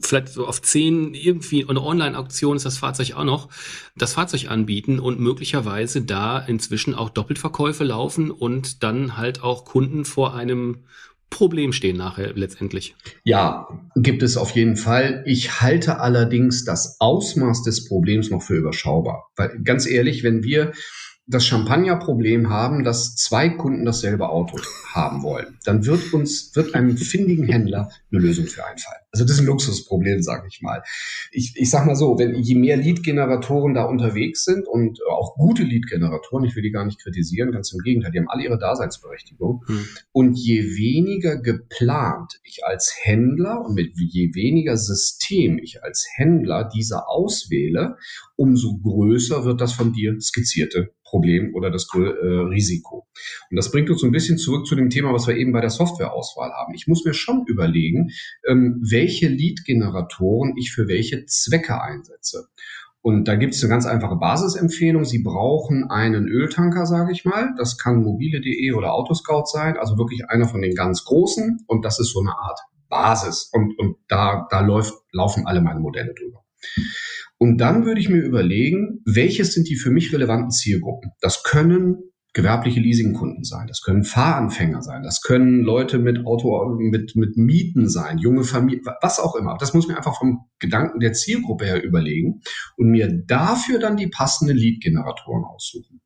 [0.00, 3.48] vielleicht so auf zehn irgendwie eine Online-Auktion ist das Fahrzeug auch noch,
[3.96, 10.04] das Fahrzeug anbieten und möglicherweise da inzwischen auch Doppelverkäufe laufen und dann halt auch Kunden
[10.04, 10.84] vor einem
[11.30, 12.94] Problem stehen nachher letztendlich.
[13.24, 15.24] Ja, gibt es auf jeden Fall.
[15.26, 19.30] Ich halte allerdings das Ausmaß des Problems noch für überschaubar.
[19.34, 20.72] Weil ganz ehrlich, wenn wir
[21.26, 24.58] das Champagner-Problem haben, dass zwei Kunden dasselbe Auto
[24.92, 29.03] haben wollen, dann wird uns, wird einem findigen Händler eine Lösung für einfallen.
[29.14, 30.82] Also das ist ein Luxusproblem, sage ich mal.
[31.30, 35.62] Ich, ich sag mal so, wenn je mehr Lead-Generatoren da unterwegs sind und auch gute
[35.62, 39.62] Lead-Generatoren, ich will die gar nicht kritisieren, ganz im Gegenteil, die haben alle ihre Daseinsberechtigung.
[39.68, 39.86] Hm.
[40.10, 46.68] Und je weniger geplant ich als Händler und mit je weniger System ich als Händler
[46.74, 47.96] diese auswähle,
[48.34, 53.06] umso größer wird das von dir skizzierte Problem oder das äh, Risiko.
[53.48, 55.60] Und das bringt uns so ein bisschen zurück zu dem Thema, was wir eben bei
[55.60, 56.74] der Softwareauswahl haben.
[56.74, 58.10] Ich muss mir schon überlegen,
[58.48, 62.48] ähm, welche Lead-Generatoren ich für welche Zwecke einsetze.
[63.02, 65.04] Und da gibt es eine ganz einfache Basisempfehlung.
[65.04, 67.52] Sie brauchen einen Öltanker, sage ich mal.
[67.58, 71.64] Das kann mobile.de oder Autoscout sein, also wirklich einer von den ganz großen.
[71.66, 73.50] Und das ist so eine Art Basis.
[73.52, 76.44] Und, und da, da läuft, laufen alle meine Modelle drüber.
[77.36, 81.10] Und dann würde ich mir überlegen, welches sind die für mich relevanten Zielgruppen?
[81.20, 87.14] Das können gewerbliche Leasingkunden sein, das können Fahranfänger sein, das können Leute mit Auto, mit,
[87.14, 89.56] mit Mieten sein, junge Familien, was auch immer.
[89.58, 92.42] Das muss mir einfach vom Gedanken der Zielgruppe her überlegen
[92.76, 96.00] und mir dafür dann die passenden Lead-Generatoren aussuchen.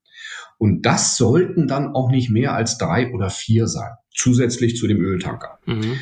[0.59, 4.99] Und das sollten dann auch nicht mehr als drei oder vier sein, zusätzlich zu dem
[4.99, 5.59] Öltanker.
[5.65, 5.99] Mhm.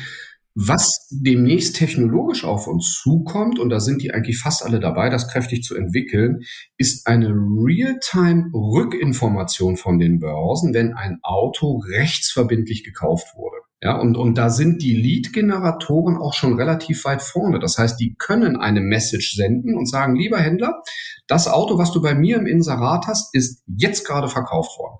[0.59, 5.27] Was demnächst technologisch auf uns zukommt, und da sind die eigentlich fast alle dabei, das
[5.27, 6.45] kräftig zu entwickeln,
[6.77, 13.57] ist eine Realtime-Rückinformation von den Börsen, wenn ein Auto rechtsverbindlich gekauft wurde.
[13.83, 17.59] Ja, und, und da sind die Lead-Generatoren auch schon relativ weit vorne.
[17.59, 20.81] Das heißt, die können eine Message senden und sagen, lieber Händler,
[21.27, 24.97] das Auto, was du bei mir im Inserat hast, ist jetzt gerade verkauft worden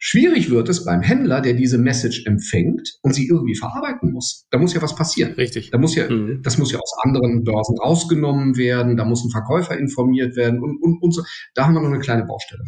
[0.00, 4.46] Schwierig wird es beim Händler, der diese Message empfängt und sie irgendwie verarbeiten muss.
[4.50, 5.32] Da muss ja was passieren.
[5.32, 5.70] Richtig.
[5.70, 6.40] Da muss ja, mhm.
[6.42, 10.80] das muss ja aus anderen Börsen rausgenommen werden, da muss ein Verkäufer informiert werden und,
[10.80, 11.22] und, und so.
[11.54, 12.62] Da haben wir noch eine kleine Baustelle.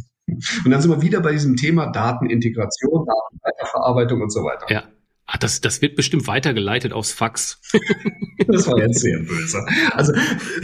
[0.64, 4.66] Und dann sind wir wieder bei diesem Thema Datenintegration, Datenweiterverarbeitung und so weiter.
[4.69, 4.85] Ja.
[5.33, 7.61] Ach, das, das wird bestimmt weitergeleitet aufs Fax.
[8.47, 9.64] Das war jetzt sehr böse.
[9.93, 10.12] Also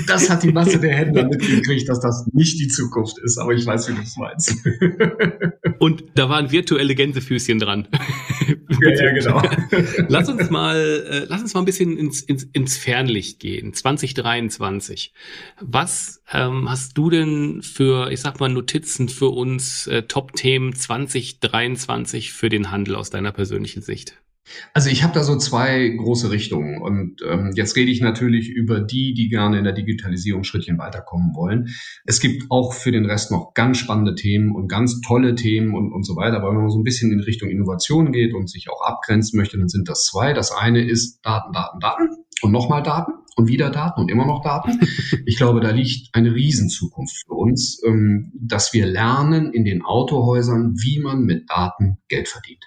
[0.09, 3.65] das hat die Masse der Händler mitgekriegt, dass das nicht die Zukunft ist, aber ich
[3.65, 4.57] weiß, wie du es meinst.
[5.79, 7.87] Und da waren virtuelle Gänsefüßchen dran.
[8.79, 9.43] Ja, ja, genau.
[10.09, 13.73] Lass uns mal, äh, lass uns mal ein bisschen ins, ins, ins Fernlicht gehen.
[13.73, 15.15] 2023.
[15.61, 22.33] Was ähm, hast du denn für, ich sag mal, Notizen für uns, äh, Top-Themen 2023
[22.33, 24.19] für den Handel aus deiner persönlichen Sicht?
[24.73, 28.81] Also ich habe da so zwei große Richtungen und ähm, jetzt rede ich natürlich über
[28.81, 31.69] die, die gerne in der Digitalisierung Schrittchen weiterkommen wollen.
[32.05, 35.93] Es gibt auch für den Rest noch ganz spannende Themen und ganz tolle Themen und,
[35.93, 36.37] und so weiter.
[36.37, 39.59] Aber wenn man so ein bisschen in Richtung Innovation geht und sich auch abgrenzen möchte,
[39.59, 40.33] dann sind das zwei.
[40.33, 42.09] Das eine ist Daten, Daten, Daten
[42.43, 44.81] und nochmal Daten und wieder Daten und immer noch Daten.
[45.27, 50.75] Ich glaube, da liegt eine Riesenzukunft für uns, ähm, dass wir lernen in den Autohäusern,
[50.77, 52.65] wie man mit Daten Geld verdient.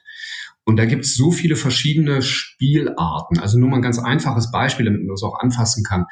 [0.70, 3.40] Und da gibt es so viele verschiedene Spielarten.
[3.40, 6.06] Also nur mal ein ganz einfaches Beispiel, damit man das auch anfassen kann.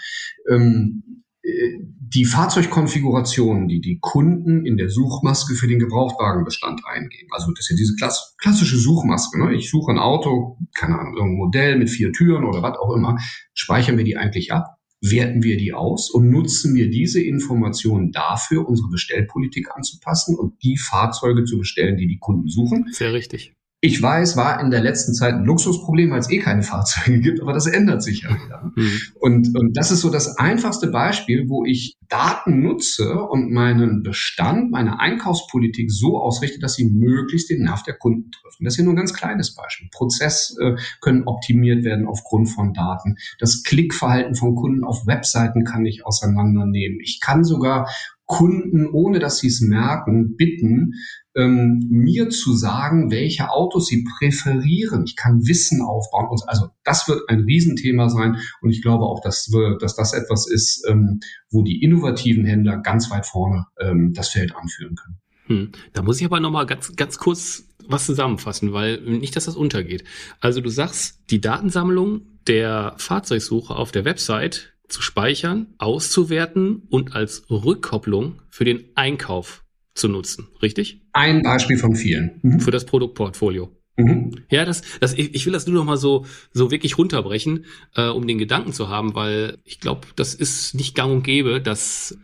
[0.49, 1.77] Ähm, äh,
[2.09, 7.29] die Fahrzeugkonfigurationen, die die Kunden in der Suchmaske für den Gebrauchtwagenbestand eingeben.
[7.33, 7.95] Also das ist ja diese
[8.39, 9.37] klassische Suchmaske.
[9.37, 9.53] Ne?
[9.53, 13.19] Ich suche ein Auto, keine Ahnung, irgendein Modell mit vier Türen oder was auch immer.
[13.53, 14.73] Speichern wir die eigentlich ab?
[14.99, 20.75] werten wir die aus und nutzen wir diese Informationen dafür, unsere Bestellpolitik anzupassen und die
[20.75, 22.87] Fahrzeuge zu bestellen, die die Kunden suchen.
[22.91, 23.53] Sehr richtig.
[23.79, 27.41] Ich weiß, war in der letzten Zeit ein Luxusproblem, weil es eh keine Fahrzeuge gibt,
[27.41, 28.71] aber das ändert sich ja wieder.
[28.75, 28.99] Mhm.
[29.19, 34.71] Und, und das ist so das einfachste Beispiel, wo ich Daten nutze und meinen Bestand,
[34.71, 38.63] meine Einkaufspolitik so ausrichte, dass sie möglichst den Nerv der Kunden treffen.
[38.63, 39.89] Das ist hier nur ein ganz kleines Beispiel.
[39.91, 43.17] Prozess äh, können optimiert werden aufgrund von Daten.
[43.39, 46.99] Das Klickverhalten von Kunden auf Webseiten kann ich auseinandernehmen.
[46.99, 47.87] Ich kann sogar
[48.27, 50.93] Kunden, ohne dass sie es merken, bitten,
[51.33, 55.05] ähm, mir zu sagen, welche Autos sie präferieren.
[55.05, 56.27] Ich kann Wissen aufbauen.
[56.29, 58.37] Und also das wird ein Riesenthema sein.
[58.61, 62.77] Und ich glaube auch, dass, wir, dass das etwas ist, ähm, wo die innovativen Händler
[62.77, 65.17] ganz weit vorne ähm, das Feld anführen können.
[65.45, 65.71] Hm.
[65.93, 70.03] Da muss ich aber nochmal ganz, ganz kurz was zusammenfassen, weil nicht, dass das untergeht.
[70.41, 77.49] Also du sagst, die Datensammlung der Fahrzeugsuche auf der Website zu speichern, auszuwerten und als
[77.49, 81.01] Rückkopplung für den Einkauf zu nutzen, richtig?
[81.13, 82.39] Ein Beispiel von vielen.
[82.41, 82.59] Mhm.
[82.59, 83.75] Für das Produktportfolio.
[83.97, 84.43] Mhm.
[84.49, 88.27] Ja, das, das, ich will das nur noch mal so, so wirklich runterbrechen, äh, um
[88.27, 92.17] den Gedanken zu haben, weil ich glaube, das ist nicht gang und gäbe, dass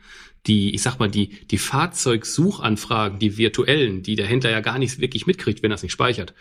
[0.47, 4.99] die, ich sag mal, die, die Fahrzeugsuchanfragen, die virtuellen, die der Händler ja gar nicht
[4.99, 6.33] wirklich mitkriegt, wenn er es nicht speichert,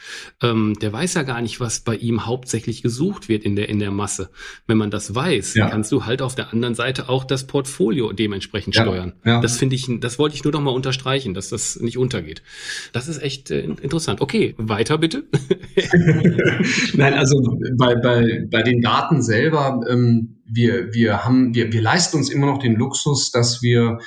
[0.43, 3.79] ähm, der weiß ja gar nicht, was bei ihm hauptsächlich gesucht wird in der, in
[3.79, 4.31] der Masse.
[4.67, 5.69] Wenn man das weiß, ja.
[5.69, 8.83] kannst du halt auf der anderen Seite auch das Portfolio dementsprechend ja.
[8.83, 9.13] steuern.
[9.25, 9.41] Ja.
[9.41, 12.43] Das finde ich, das wollte ich nur noch mal unterstreichen, dass das nicht untergeht.
[12.93, 14.21] Das ist echt äh, interessant.
[14.21, 15.25] Okay, weiter bitte.
[16.95, 17.41] Nein, also
[17.77, 22.47] bei, bei, bei den Daten selber, ähm, wir, wir haben, wir, wir leisten uns immer
[22.47, 23.99] noch den Luxus, dass wir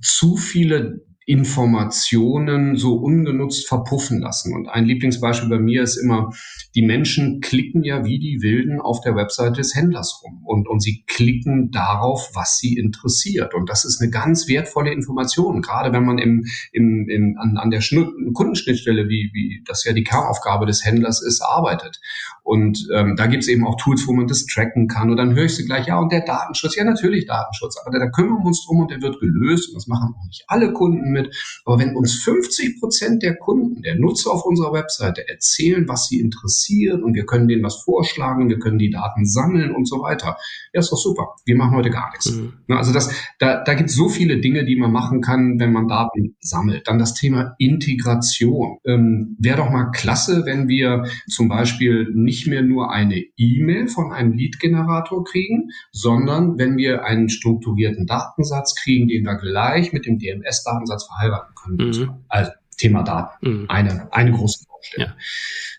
[0.00, 4.54] zu viele Informationen so ungenutzt verpuffen lassen.
[4.54, 6.30] Und ein Lieblingsbeispiel bei mir ist immer,
[6.74, 10.80] die Menschen klicken ja wie die Wilden auf der Webseite des Händlers rum und, und
[10.82, 13.54] sie klicken darauf, was sie interessiert.
[13.54, 17.70] Und das ist eine ganz wertvolle Information, gerade wenn man im, im, im, an, an
[17.70, 22.00] der Schnitt, Kundenschnittstelle, wie, wie das ja die Kernaufgabe des Händlers ist, arbeitet.
[22.42, 25.10] Und ähm, da gibt es eben auch Tools, wo man das tracken kann.
[25.10, 28.04] Und dann höre ich sie gleich, ja, und der Datenschutz, ja, natürlich Datenschutz, aber da,
[28.04, 29.68] da kümmern wir uns drum und der wird gelöst.
[29.68, 31.34] Und das machen auch nicht alle Kunden mit.
[31.64, 36.20] Aber wenn uns 50 Prozent der Kunden, der Nutzer auf unserer Webseite erzählen, was sie
[36.20, 40.00] interessiert, interessiert und wir können denen was vorschlagen, wir können die Daten sammeln und so
[40.00, 40.36] weiter.
[40.72, 41.34] Ja, ist doch super.
[41.44, 42.32] Wir machen heute gar nichts.
[42.32, 42.52] Mhm.
[42.68, 45.88] Also das, da, da gibt es so viele Dinge, die man machen kann, wenn man
[45.88, 46.86] Daten sammelt.
[46.86, 48.78] Dann das Thema Integration.
[48.84, 54.12] Ähm, Wäre doch mal klasse, wenn wir zum Beispiel nicht mehr nur eine E-Mail von
[54.12, 60.18] einem Lead-Generator kriegen, sondern wenn wir einen strukturierten Datensatz kriegen, den wir gleich mit dem
[60.18, 61.90] DMS-Datensatz verheiraten können.
[61.90, 62.24] Mhm.
[62.28, 63.48] Also Thema Daten.
[63.48, 63.66] Mhm.
[63.68, 65.06] Eine, eine große Baustelle.
[65.06, 65.16] Ja.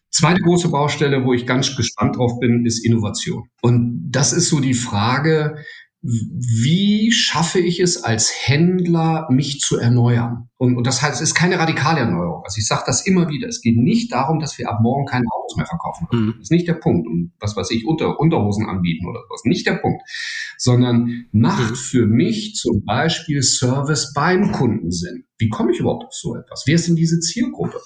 [0.09, 3.47] Zweite große Baustelle, wo ich ganz gespannt drauf bin, ist Innovation.
[3.61, 5.63] Und das ist so die Frage,
[6.03, 10.49] wie schaffe ich es als Händler, mich zu erneuern?
[10.57, 12.41] Und, und das heißt, es ist keine radikale Erneuerung.
[12.43, 13.47] Also ich sage das immer wieder.
[13.47, 16.07] Es geht nicht darum, dass wir ab morgen keine Autos mehr verkaufen.
[16.11, 16.33] Mhm.
[16.37, 17.07] Das ist nicht der Punkt.
[17.07, 19.41] Und was weiß ich, Unter, Unterhosen anbieten oder sowas.
[19.43, 20.01] Nicht der Punkt.
[20.57, 21.75] Sondern macht mhm.
[21.75, 25.25] für mich zum Beispiel Service beim Kunden Sinn.
[25.37, 26.63] Wie komme ich überhaupt auf so etwas?
[26.65, 27.79] Wer ist denn diese Zielgruppe?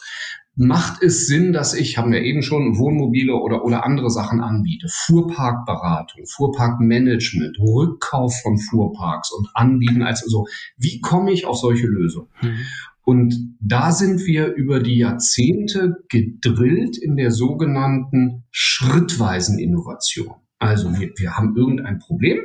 [0.56, 4.88] Macht es Sinn, dass ich, haben wir eben schon, Wohnmobile oder, oder andere Sachen anbiete.
[4.90, 10.48] Fuhrparkberatung, Fuhrparkmanagement, Rückkauf von Fuhrparks und anbieten als so.
[10.78, 12.30] Wie komme ich auf solche Lösungen?
[12.42, 12.58] Mhm.
[13.04, 20.36] Und da sind wir über die Jahrzehnte gedrillt in der sogenannten schrittweisen Innovation.
[20.60, 22.40] Also wir, wir haben irgendein Problem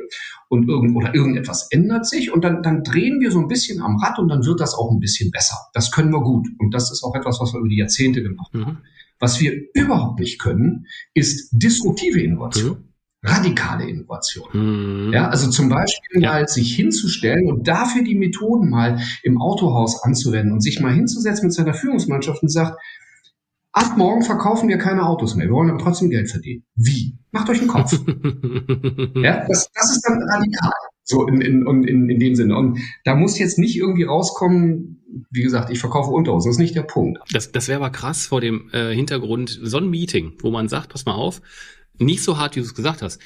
[0.49, 3.97] und irgend, oder irgendetwas ändert sich und dann, dann drehen wir so ein bisschen am
[3.97, 5.57] Rad und dann wird das auch ein bisschen besser.
[5.73, 8.53] Das können wir gut und das ist auch etwas, was wir über die Jahrzehnte gemacht
[8.53, 8.71] haben.
[8.71, 8.77] Mhm.
[9.19, 12.79] Was wir überhaupt nicht können, ist disruptive Innovation.
[12.79, 12.91] Mhm
[13.23, 14.47] radikale Innovation.
[14.51, 15.13] Mhm.
[15.13, 16.31] Ja, also zum Beispiel ja.
[16.31, 21.45] mal sich hinzustellen und dafür die Methoden mal im Autohaus anzuwenden und sich mal hinzusetzen
[21.45, 22.79] mit seiner Führungsmannschaft und sagt,
[23.73, 26.63] ab morgen verkaufen wir keine Autos mehr, wir wollen aber trotzdem Geld verdienen.
[26.75, 27.17] Wie?
[27.31, 27.93] Macht euch einen Kopf.
[29.15, 30.71] ja, das, das ist dann radikal.
[31.03, 32.55] So in, in, in, in dem Sinne.
[32.57, 36.49] Und da muss jetzt nicht irgendwie rauskommen, wie gesagt, ich verkaufe Unterhosen.
[36.49, 37.19] Das ist nicht der Punkt.
[37.31, 40.89] Das, das wäre aber krass vor dem äh, Hintergrund so ein Meeting, wo man sagt,
[40.89, 41.41] pass mal auf,
[41.97, 43.19] nicht so hart, wie du es gesagt hast,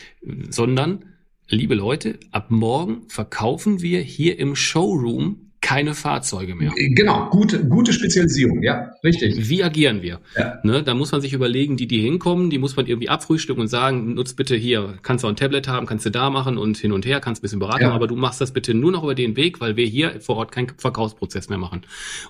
[0.49, 1.05] sondern,
[1.47, 6.71] liebe Leute, ab morgen verkaufen wir hier im Showroom keine Fahrzeuge mehr.
[6.75, 9.49] Genau, gute, gute Spezialisierung, ja, richtig.
[9.49, 10.19] Wie agieren wir?
[10.37, 10.59] Ja.
[10.61, 13.67] Ne, da muss man sich überlegen, die, die hinkommen, die muss man irgendwie abfrühstücken und
[13.67, 16.77] sagen, nutz bitte hier, kannst du auch ein Tablet haben, kannst du da machen und
[16.77, 17.93] hin und her, kannst ein bisschen beraten, ja.
[17.93, 20.51] aber du machst das bitte nur noch über den Weg, weil wir hier vor Ort
[20.51, 21.81] keinen Verkaufsprozess mehr machen.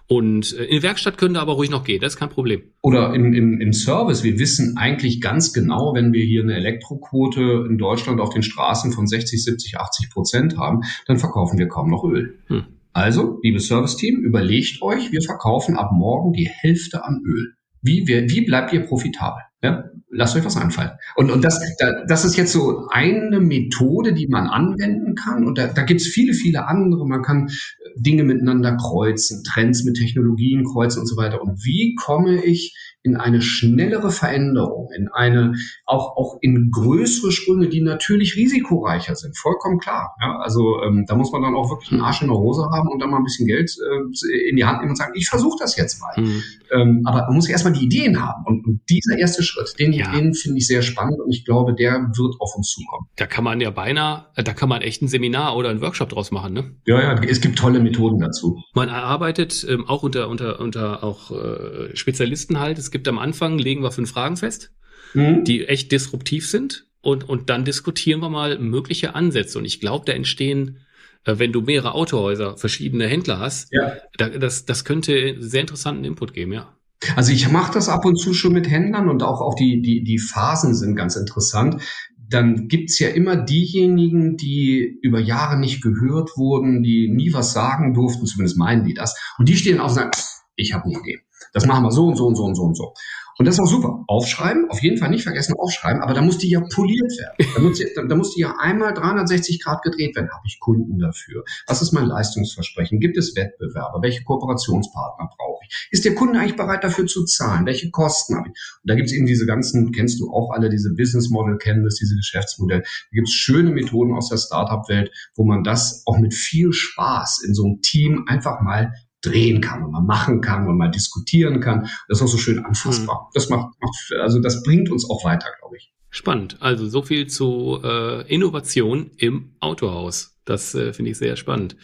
[0.08, 2.62] Und äh, in Werkstatt können da aber ruhig noch gehen, das ist kein Problem.
[2.84, 7.68] Oder im, im, im Service, wir wissen eigentlich ganz genau, wenn wir hier eine Elektroquote
[7.70, 11.90] in Deutschland auf den Straßen von 60, 70, 80 Prozent haben, dann verkaufen wir kaum
[11.90, 12.40] noch Öl.
[12.48, 12.64] Hm.
[12.96, 17.54] Also, liebes Serviceteam, überlegt euch, wir verkaufen ab morgen die Hälfte an Öl.
[17.82, 19.44] Wie, wie, wie bleibt ihr profitabel?
[19.62, 19.84] Ja?
[20.10, 20.92] Lasst euch was einfallen.
[21.18, 21.60] Und, und das,
[22.08, 25.46] das ist jetzt so eine Methode, die man anwenden kann.
[25.46, 27.06] Und da, da gibt es viele, viele andere.
[27.06, 27.50] Man kann
[27.98, 31.42] Dinge miteinander kreuzen, Trends mit Technologien kreuzen und so weiter.
[31.42, 35.54] Und wie komme ich in eine schnellere Veränderung, in eine,
[35.86, 40.16] auch, auch in größere Sprünge, die natürlich risikoreicher sind, vollkommen klar.
[40.20, 42.90] Ja, also ähm, da muss man dann auch wirklich einen Arsch in der Hose haben
[42.90, 45.58] und dann mal ein bisschen Geld äh, in die Hand nehmen und sagen, ich versuche
[45.60, 46.20] das jetzt mal.
[46.20, 46.44] Mhm.
[46.72, 48.44] Ähm, aber man muss erstmal die Ideen haben.
[48.46, 50.12] Und, und dieser erste Schritt, den, ja.
[50.12, 53.06] den finde ich sehr spannend und ich glaube, der wird auf uns zukommen.
[53.18, 56.32] Da kann man ja beinahe, da kann man echt ein Seminar oder ein Workshop draus
[56.32, 56.72] machen, ne?
[56.88, 58.64] Ja, ja, es gibt tolle Methoden dazu.
[58.74, 62.80] Man erarbeitet ähm, auch unter, unter, unter auch äh, Spezialisten halt.
[62.80, 64.72] Es gibt am Anfang, legen wir fünf Fragen fest,
[65.14, 65.44] mhm.
[65.44, 66.88] die echt disruptiv sind.
[67.02, 69.60] Und, und dann diskutieren wir mal mögliche Ansätze.
[69.60, 70.78] Und ich glaube, da entstehen,
[71.26, 73.98] äh, wenn du mehrere Autohäuser, verschiedene Händler hast, ja.
[74.18, 76.74] da, das, das könnte sehr interessanten Input geben, ja.
[77.18, 80.06] Also ich mache das ab und zu schon mit Händlern und auch, auch die, die,
[80.06, 81.82] die Phasen sind ganz interessant.
[82.18, 87.94] Dann gibt's ja immer diejenigen, die über Jahre nicht gehört wurden, die nie was sagen
[87.94, 89.14] durften, zumindest meinen die das.
[89.38, 90.12] Und die stehen auf und sagen,
[90.56, 91.20] ich habe eine Idee.
[91.56, 92.94] Das machen wir so und so und so und so und so.
[93.38, 94.04] Und das ist auch super.
[94.08, 97.50] Aufschreiben, auf jeden Fall nicht vergessen aufschreiben, aber da muss die ja poliert werden.
[97.56, 100.30] Da muss die, da muss die ja einmal 360 Grad gedreht werden.
[100.32, 101.44] Habe ich Kunden dafür?
[101.68, 103.00] Was ist mein Leistungsversprechen?
[103.00, 104.02] Gibt es Wettbewerber?
[104.02, 105.88] Welche Kooperationspartner brauche ich?
[105.92, 107.66] Ist der Kunde eigentlich bereit dafür zu zahlen?
[107.66, 108.60] Welche Kosten habe ich?
[108.84, 111.96] Und da gibt es eben diese ganzen, kennst du auch alle, diese Business Model Canvas,
[111.96, 112.82] diese Geschäftsmodelle.
[112.82, 117.44] Da gibt es schöne Methoden aus der Startup-Welt, wo man das auch mit viel Spaß
[117.46, 118.94] in so einem Team einfach mal
[119.26, 121.90] drehen kann und man machen kann und mal diskutieren kann.
[122.08, 123.24] Das ist auch so schön anfassbar.
[123.24, 123.32] Mhm.
[123.34, 125.92] Das macht, macht, also das bringt uns auch weiter, glaube ich.
[126.10, 126.58] Spannend.
[126.62, 130.38] Also so viel zu äh, Innovation im Autohaus.
[130.46, 131.76] Das äh, finde ich sehr spannend.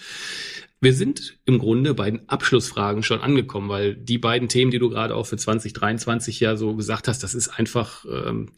[0.79, 4.89] Wir sind im Grunde bei den Abschlussfragen schon angekommen, weil die beiden Themen, die du
[4.89, 8.49] gerade auch für 2023 ja so gesagt hast, das ist einfach ähm,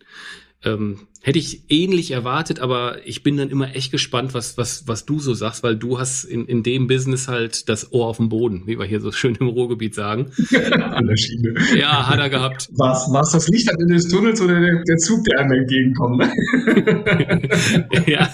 [0.63, 5.05] ähm, hätte ich ähnlich erwartet, aber ich bin dann immer echt gespannt, was, was, was
[5.05, 8.27] du so sagst, weil du hast in, in dem Business halt das Ohr auf dem
[8.27, 10.31] Boden, wie wir hier so schön im Ruhrgebiet sagen.
[10.73, 11.55] An der Schiene.
[11.77, 12.67] Ja, hat er gehabt.
[12.73, 16.23] Was, was das Licht am Ende des Tunnels oder der, der Zug, der einem entgegenkommt?
[18.07, 18.29] ja.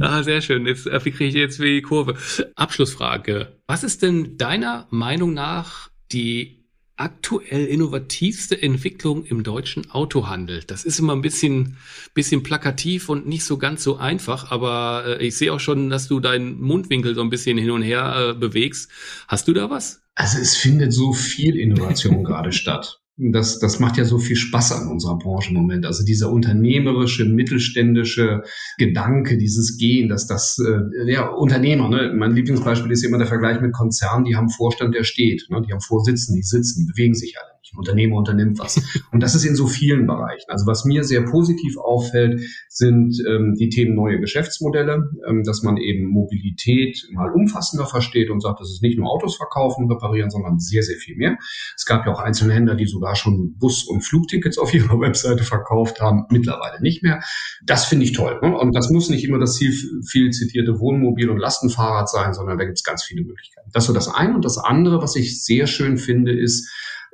[0.00, 0.66] ah, sehr schön.
[0.66, 2.14] Jetzt äh, wie kriege ich jetzt wie die Kurve.
[2.56, 3.56] Abschlussfrage.
[3.66, 6.57] Was ist denn deiner Meinung nach die
[6.98, 10.62] aktuell innovativste Entwicklung im deutschen Autohandel.
[10.66, 11.76] Das ist immer ein bisschen,
[12.14, 16.08] bisschen plakativ und nicht so ganz so einfach, aber äh, ich sehe auch schon, dass
[16.08, 18.90] du deinen Mundwinkel so ein bisschen hin und her äh, bewegst.
[19.28, 20.02] Hast du da was?
[20.14, 24.72] Also es findet so viel Innovation gerade statt das, das macht ja so viel Spaß
[24.72, 25.84] an unserer Branche im Moment.
[25.84, 28.42] Also dieser unternehmerische, mittelständische
[28.78, 32.12] Gedanke, dieses Gehen, dass das, äh, ja, Unternehmer, ne?
[32.14, 35.60] mein Lieblingsbeispiel ist immer der Vergleich mit Konzernen, die haben Vorstand, der steht, ne?
[35.66, 38.80] die haben Vorsitzenden, die sitzen, die bewegen sich alle Unternehmer unternimmt was.
[39.12, 40.46] Und das ist in so vielen Bereichen.
[40.48, 45.76] Also was mir sehr positiv auffällt, sind ähm, die Themen neue Geschäftsmodelle, ähm, dass man
[45.76, 50.58] eben Mobilität mal umfassender versteht und sagt, das ist nicht nur Autos verkaufen, reparieren, sondern
[50.58, 51.36] sehr, sehr viel mehr.
[51.76, 55.44] Es gab ja auch einzelne Händler, die sogar schon Bus- und Flugtickets auf ihrer Webseite
[55.44, 57.20] verkauft haben, mittlerweile nicht mehr.
[57.64, 58.38] Das finde ich toll.
[58.42, 58.56] Ne?
[58.56, 59.72] Und das muss nicht immer das viel,
[60.06, 63.70] viel zitierte Wohnmobil und Lastenfahrrad sein, sondern da gibt es ganz viele Möglichkeiten.
[63.72, 64.34] Das ist so das eine.
[64.34, 66.68] Und das andere, was ich sehr schön finde, ist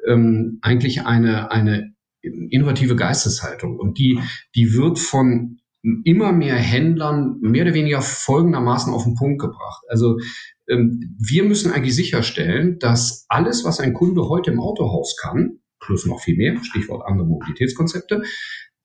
[0.06, 3.78] ähm, eigentlich eine, eine innovative Geisteshaltung.
[3.78, 4.18] Und die,
[4.54, 5.58] die wird von
[6.04, 9.82] immer mehr Händlern mehr oder weniger folgendermaßen auf den Punkt gebracht.
[9.88, 10.18] Also
[10.68, 16.06] ähm, wir müssen eigentlich sicherstellen, dass alles, was ein Kunde heute im Autohaus kann, plus
[16.06, 18.22] noch viel mehr, Stichwort andere Mobilitätskonzepte,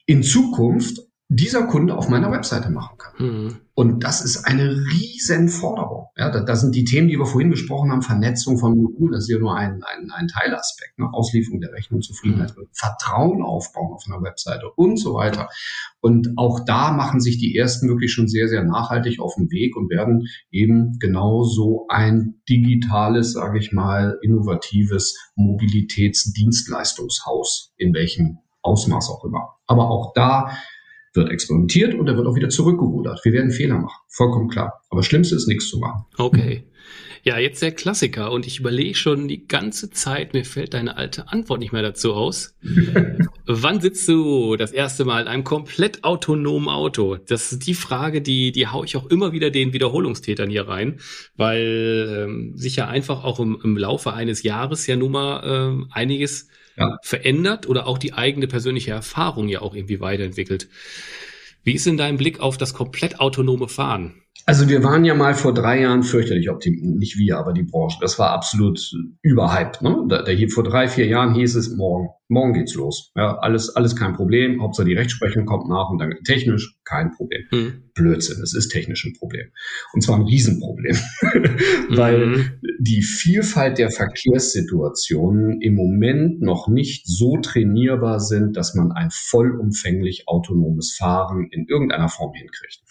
[0.06, 1.00] in Zukunft
[1.32, 3.14] dieser Kunde auf meiner Webseite machen kann.
[3.20, 3.58] Mhm.
[3.76, 6.08] Und das ist eine riesen Forderung.
[6.18, 9.26] Ja, da, da, sind die Themen, die wir vorhin besprochen haben, Vernetzung von Modulen, das
[9.26, 11.08] ist ja nur ein, ein, ein Teilaspekt, ne?
[11.14, 12.66] Auslieferung der Rechnung, Zufriedenheit, mhm.
[12.74, 15.50] Vertrauen aufbauen auf einer Webseite und so weiter.
[16.02, 19.78] Und auch da machen sich die ersten wirklich schon sehr, sehr nachhaltig auf den Weg
[19.78, 29.24] und werden eben genauso ein digitales, sage ich mal, innovatives Mobilitätsdienstleistungshaus, in welchem Ausmaß auch
[29.24, 29.58] immer.
[29.68, 30.58] Aber auch da
[31.14, 33.20] wird experimentiert und er wird auch wieder zurückgerudert.
[33.24, 34.82] Wir werden Fehler machen, vollkommen klar.
[34.90, 36.06] Aber Schlimmste ist nichts zu machen.
[36.18, 36.64] Okay.
[37.24, 41.28] Ja, jetzt der Klassiker und ich überlege schon die ganze Zeit, mir fällt deine alte
[41.28, 42.56] Antwort nicht mehr dazu aus.
[43.46, 47.18] Wann sitzt du das erste Mal in einem komplett autonomen Auto?
[47.18, 51.00] Das ist die Frage, die, die hau ich auch immer wieder den Wiederholungstätern hier rein,
[51.36, 55.88] weil ähm, sich ja einfach auch im, im Laufe eines Jahres ja nun mal ähm,
[55.92, 56.48] einiges
[56.80, 56.98] ja.
[57.04, 60.68] verändert oder auch die eigene persönliche Erfahrung ja auch irgendwie weiterentwickelt.
[61.64, 64.22] Wie ist denn dein Blick auf das komplett autonome Fahren?
[64.46, 67.98] Also wir waren ja mal vor drei Jahren fürchterlich optimistisch, nicht wir, aber die Branche.
[68.02, 68.80] Das war absolut
[69.22, 69.82] überhyped.
[69.82, 70.06] Ne?
[70.10, 73.12] Da, da hier vor drei, vier Jahren hieß es, morgen, morgen geht's los.
[73.16, 74.62] Ja, alles, alles kein Problem.
[74.62, 77.44] Hauptsache die Rechtsprechung kommt nach und dann technisch kein Problem.
[77.50, 77.84] Hm.
[77.94, 79.50] Blödsinn, es ist technisch ein Problem.
[79.94, 80.96] Und zwar ein Riesenproblem.
[81.90, 82.52] Weil mhm.
[82.80, 90.24] die Vielfalt der Verkehrssituationen im Moment noch nicht so trainierbar sind, dass man ein vollumfänglich
[90.28, 92.82] autonomes Fahren in irgendeiner Form hinkriegt.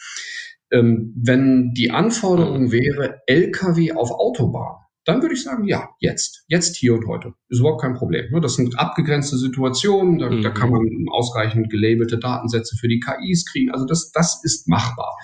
[0.70, 2.72] Ähm, wenn die Anforderung mhm.
[2.72, 4.76] wäre, Lkw auf Autobahn,
[5.08, 7.32] dann würde ich sagen, ja, jetzt, jetzt, hier und heute.
[7.48, 8.30] Ist überhaupt kein Problem.
[8.30, 8.42] Ne?
[8.42, 10.42] Das sind abgegrenzte Situationen, da, mhm.
[10.42, 13.70] da kann man ausreichend gelabelte Datensätze für die KIs kriegen.
[13.70, 15.16] Also das, das ist machbar.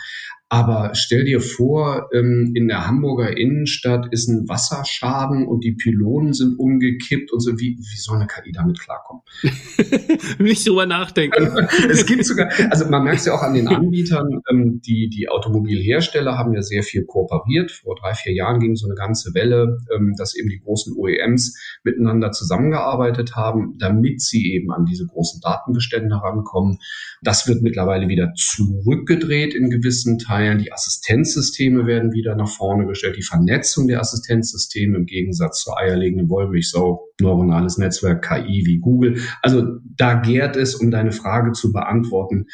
[0.51, 6.35] Aber stell dir vor, ähm, in der Hamburger Innenstadt ist ein Wasserschaden und die Pylonen
[6.35, 7.59] sind umgekippt und so.
[7.59, 9.23] Wie, wie soll eine KI damit klarkommen?
[10.39, 11.67] Nicht drüber nachdenken.
[11.89, 15.29] es gibt sogar, also man merkt es ja auch an den Anbietern, ähm, die, die
[15.29, 17.73] Automobilhersteller haben ja sehr viel kooperiert.
[17.73, 21.59] Vor drei, vier Jahren ging so eine ganze Welle, ähm, dass eben die großen OEMs
[21.85, 26.79] miteinander zusammengearbeitet haben, damit sie eben an diese großen Datenbestände herankommen.
[27.23, 30.59] Das wird mittlerweile wieder zurückgedreht in gewissen Teilen Teilen.
[30.59, 33.17] Die Assistenzsysteme werden wieder nach vorne gestellt.
[33.17, 39.21] Die Vernetzung der Assistenzsysteme im Gegensatz zur eierlegenden Wollmilchsau, neuronales Netzwerk, KI wie Google.
[39.43, 42.47] Also da gärt es, um deine Frage zu beantworten,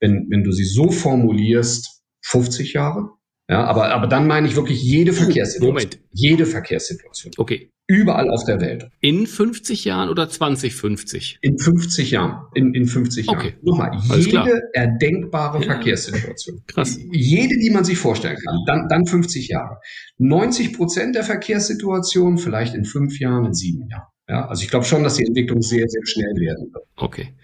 [0.00, 3.10] wenn, wenn du sie so formulierst, 50 Jahre.
[3.50, 5.74] Ja, aber, aber dann meine ich wirklich jede Verkehrssituation.
[5.74, 5.98] Moment.
[6.12, 7.32] Jede Verkehrssituation.
[7.36, 7.68] Okay.
[7.88, 8.88] Überall auf der Welt.
[9.00, 11.40] In 50 Jahren oder 2050?
[11.42, 12.46] In 50 Jahren.
[12.54, 13.38] In, in 50 Jahren.
[13.38, 13.54] Okay.
[13.62, 14.48] Nochmal, Alles jede klar.
[14.72, 15.64] erdenkbare ja.
[15.64, 16.62] Verkehrssituation.
[16.68, 17.00] Krass.
[17.10, 18.58] Jede, die man sich vorstellen kann.
[18.66, 19.78] Dann, dann 50 Jahre.
[20.18, 24.06] 90 Prozent der Verkehrssituationen vielleicht in fünf Jahren, in sieben Jahren.
[24.28, 26.84] Ja, also ich glaube schon, dass die Entwicklung sehr, sehr schnell werden wird.
[26.94, 27.34] Okay.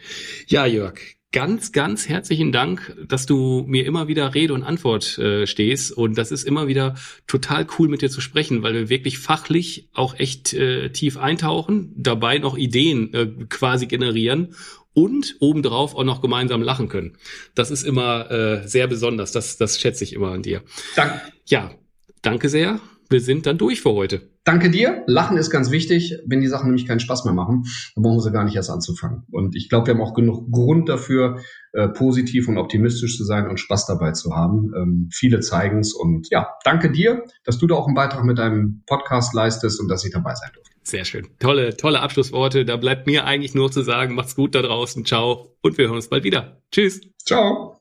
[0.47, 1.01] Ja, Jörg,
[1.33, 5.93] ganz, ganz herzlichen Dank, dass du mir immer wieder Rede und Antwort äh, stehst.
[5.93, 6.95] Und das ist immer wieder
[7.27, 11.93] total cool mit dir zu sprechen, weil wir wirklich fachlich auch echt äh, tief eintauchen,
[11.97, 14.55] dabei noch Ideen äh, quasi generieren
[14.95, 17.19] und obendrauf auch noch gemeinsam lachen können.
[17.55, 19.33] Das ist immer äh, sehr besonders.
[19.33, 20.63] Das, das schätze ich immer an dir.
[20.95, 21.21] Danke.
[21.45, 21.71] Ja,
[22.23, 22.81] danke sehr
[23.11, 24.23] wir sind dann durch für heute.
[24.45, 25.03] Danke dir.
[25.07, 26.19] Lachen ist ganz wichtig.
[26.25, 29.25] Wenn die Sachen nämlich keinen Spaß mehr machen, dann brauchen sie gar nicht erst anzufangen.
[29.33, 31.41] Und ich glaube, wir haben auch genug Grund dafür,
[31.73, 34.73] äh, positiv und optimistisch zu sein und Spaß dabei zu haben.
[34.77, 35.95] Ähm, viele zeigen es.
[35.95, 39.89] Und ja, danke dir, dass du da auch einen Beitrag mit deinem Podcast leistest und
[39.89, 40.77] dass ich dabei sein durfte.
[40.85, 41.27] Sehr schön.
[41.41, 42.65] Tolle, tolle Abschlussworte.
[42.65, 45.05] Da bleibt mir eigentlich nur zu sagen, macht's gut da draußen.
[45.05, 45.57] Ciao.
[45.61, 46.63] Und wir hören uns bald wieder.
[46.71, 47.01] Tschüss.
[47.25, 47.76] Ciao.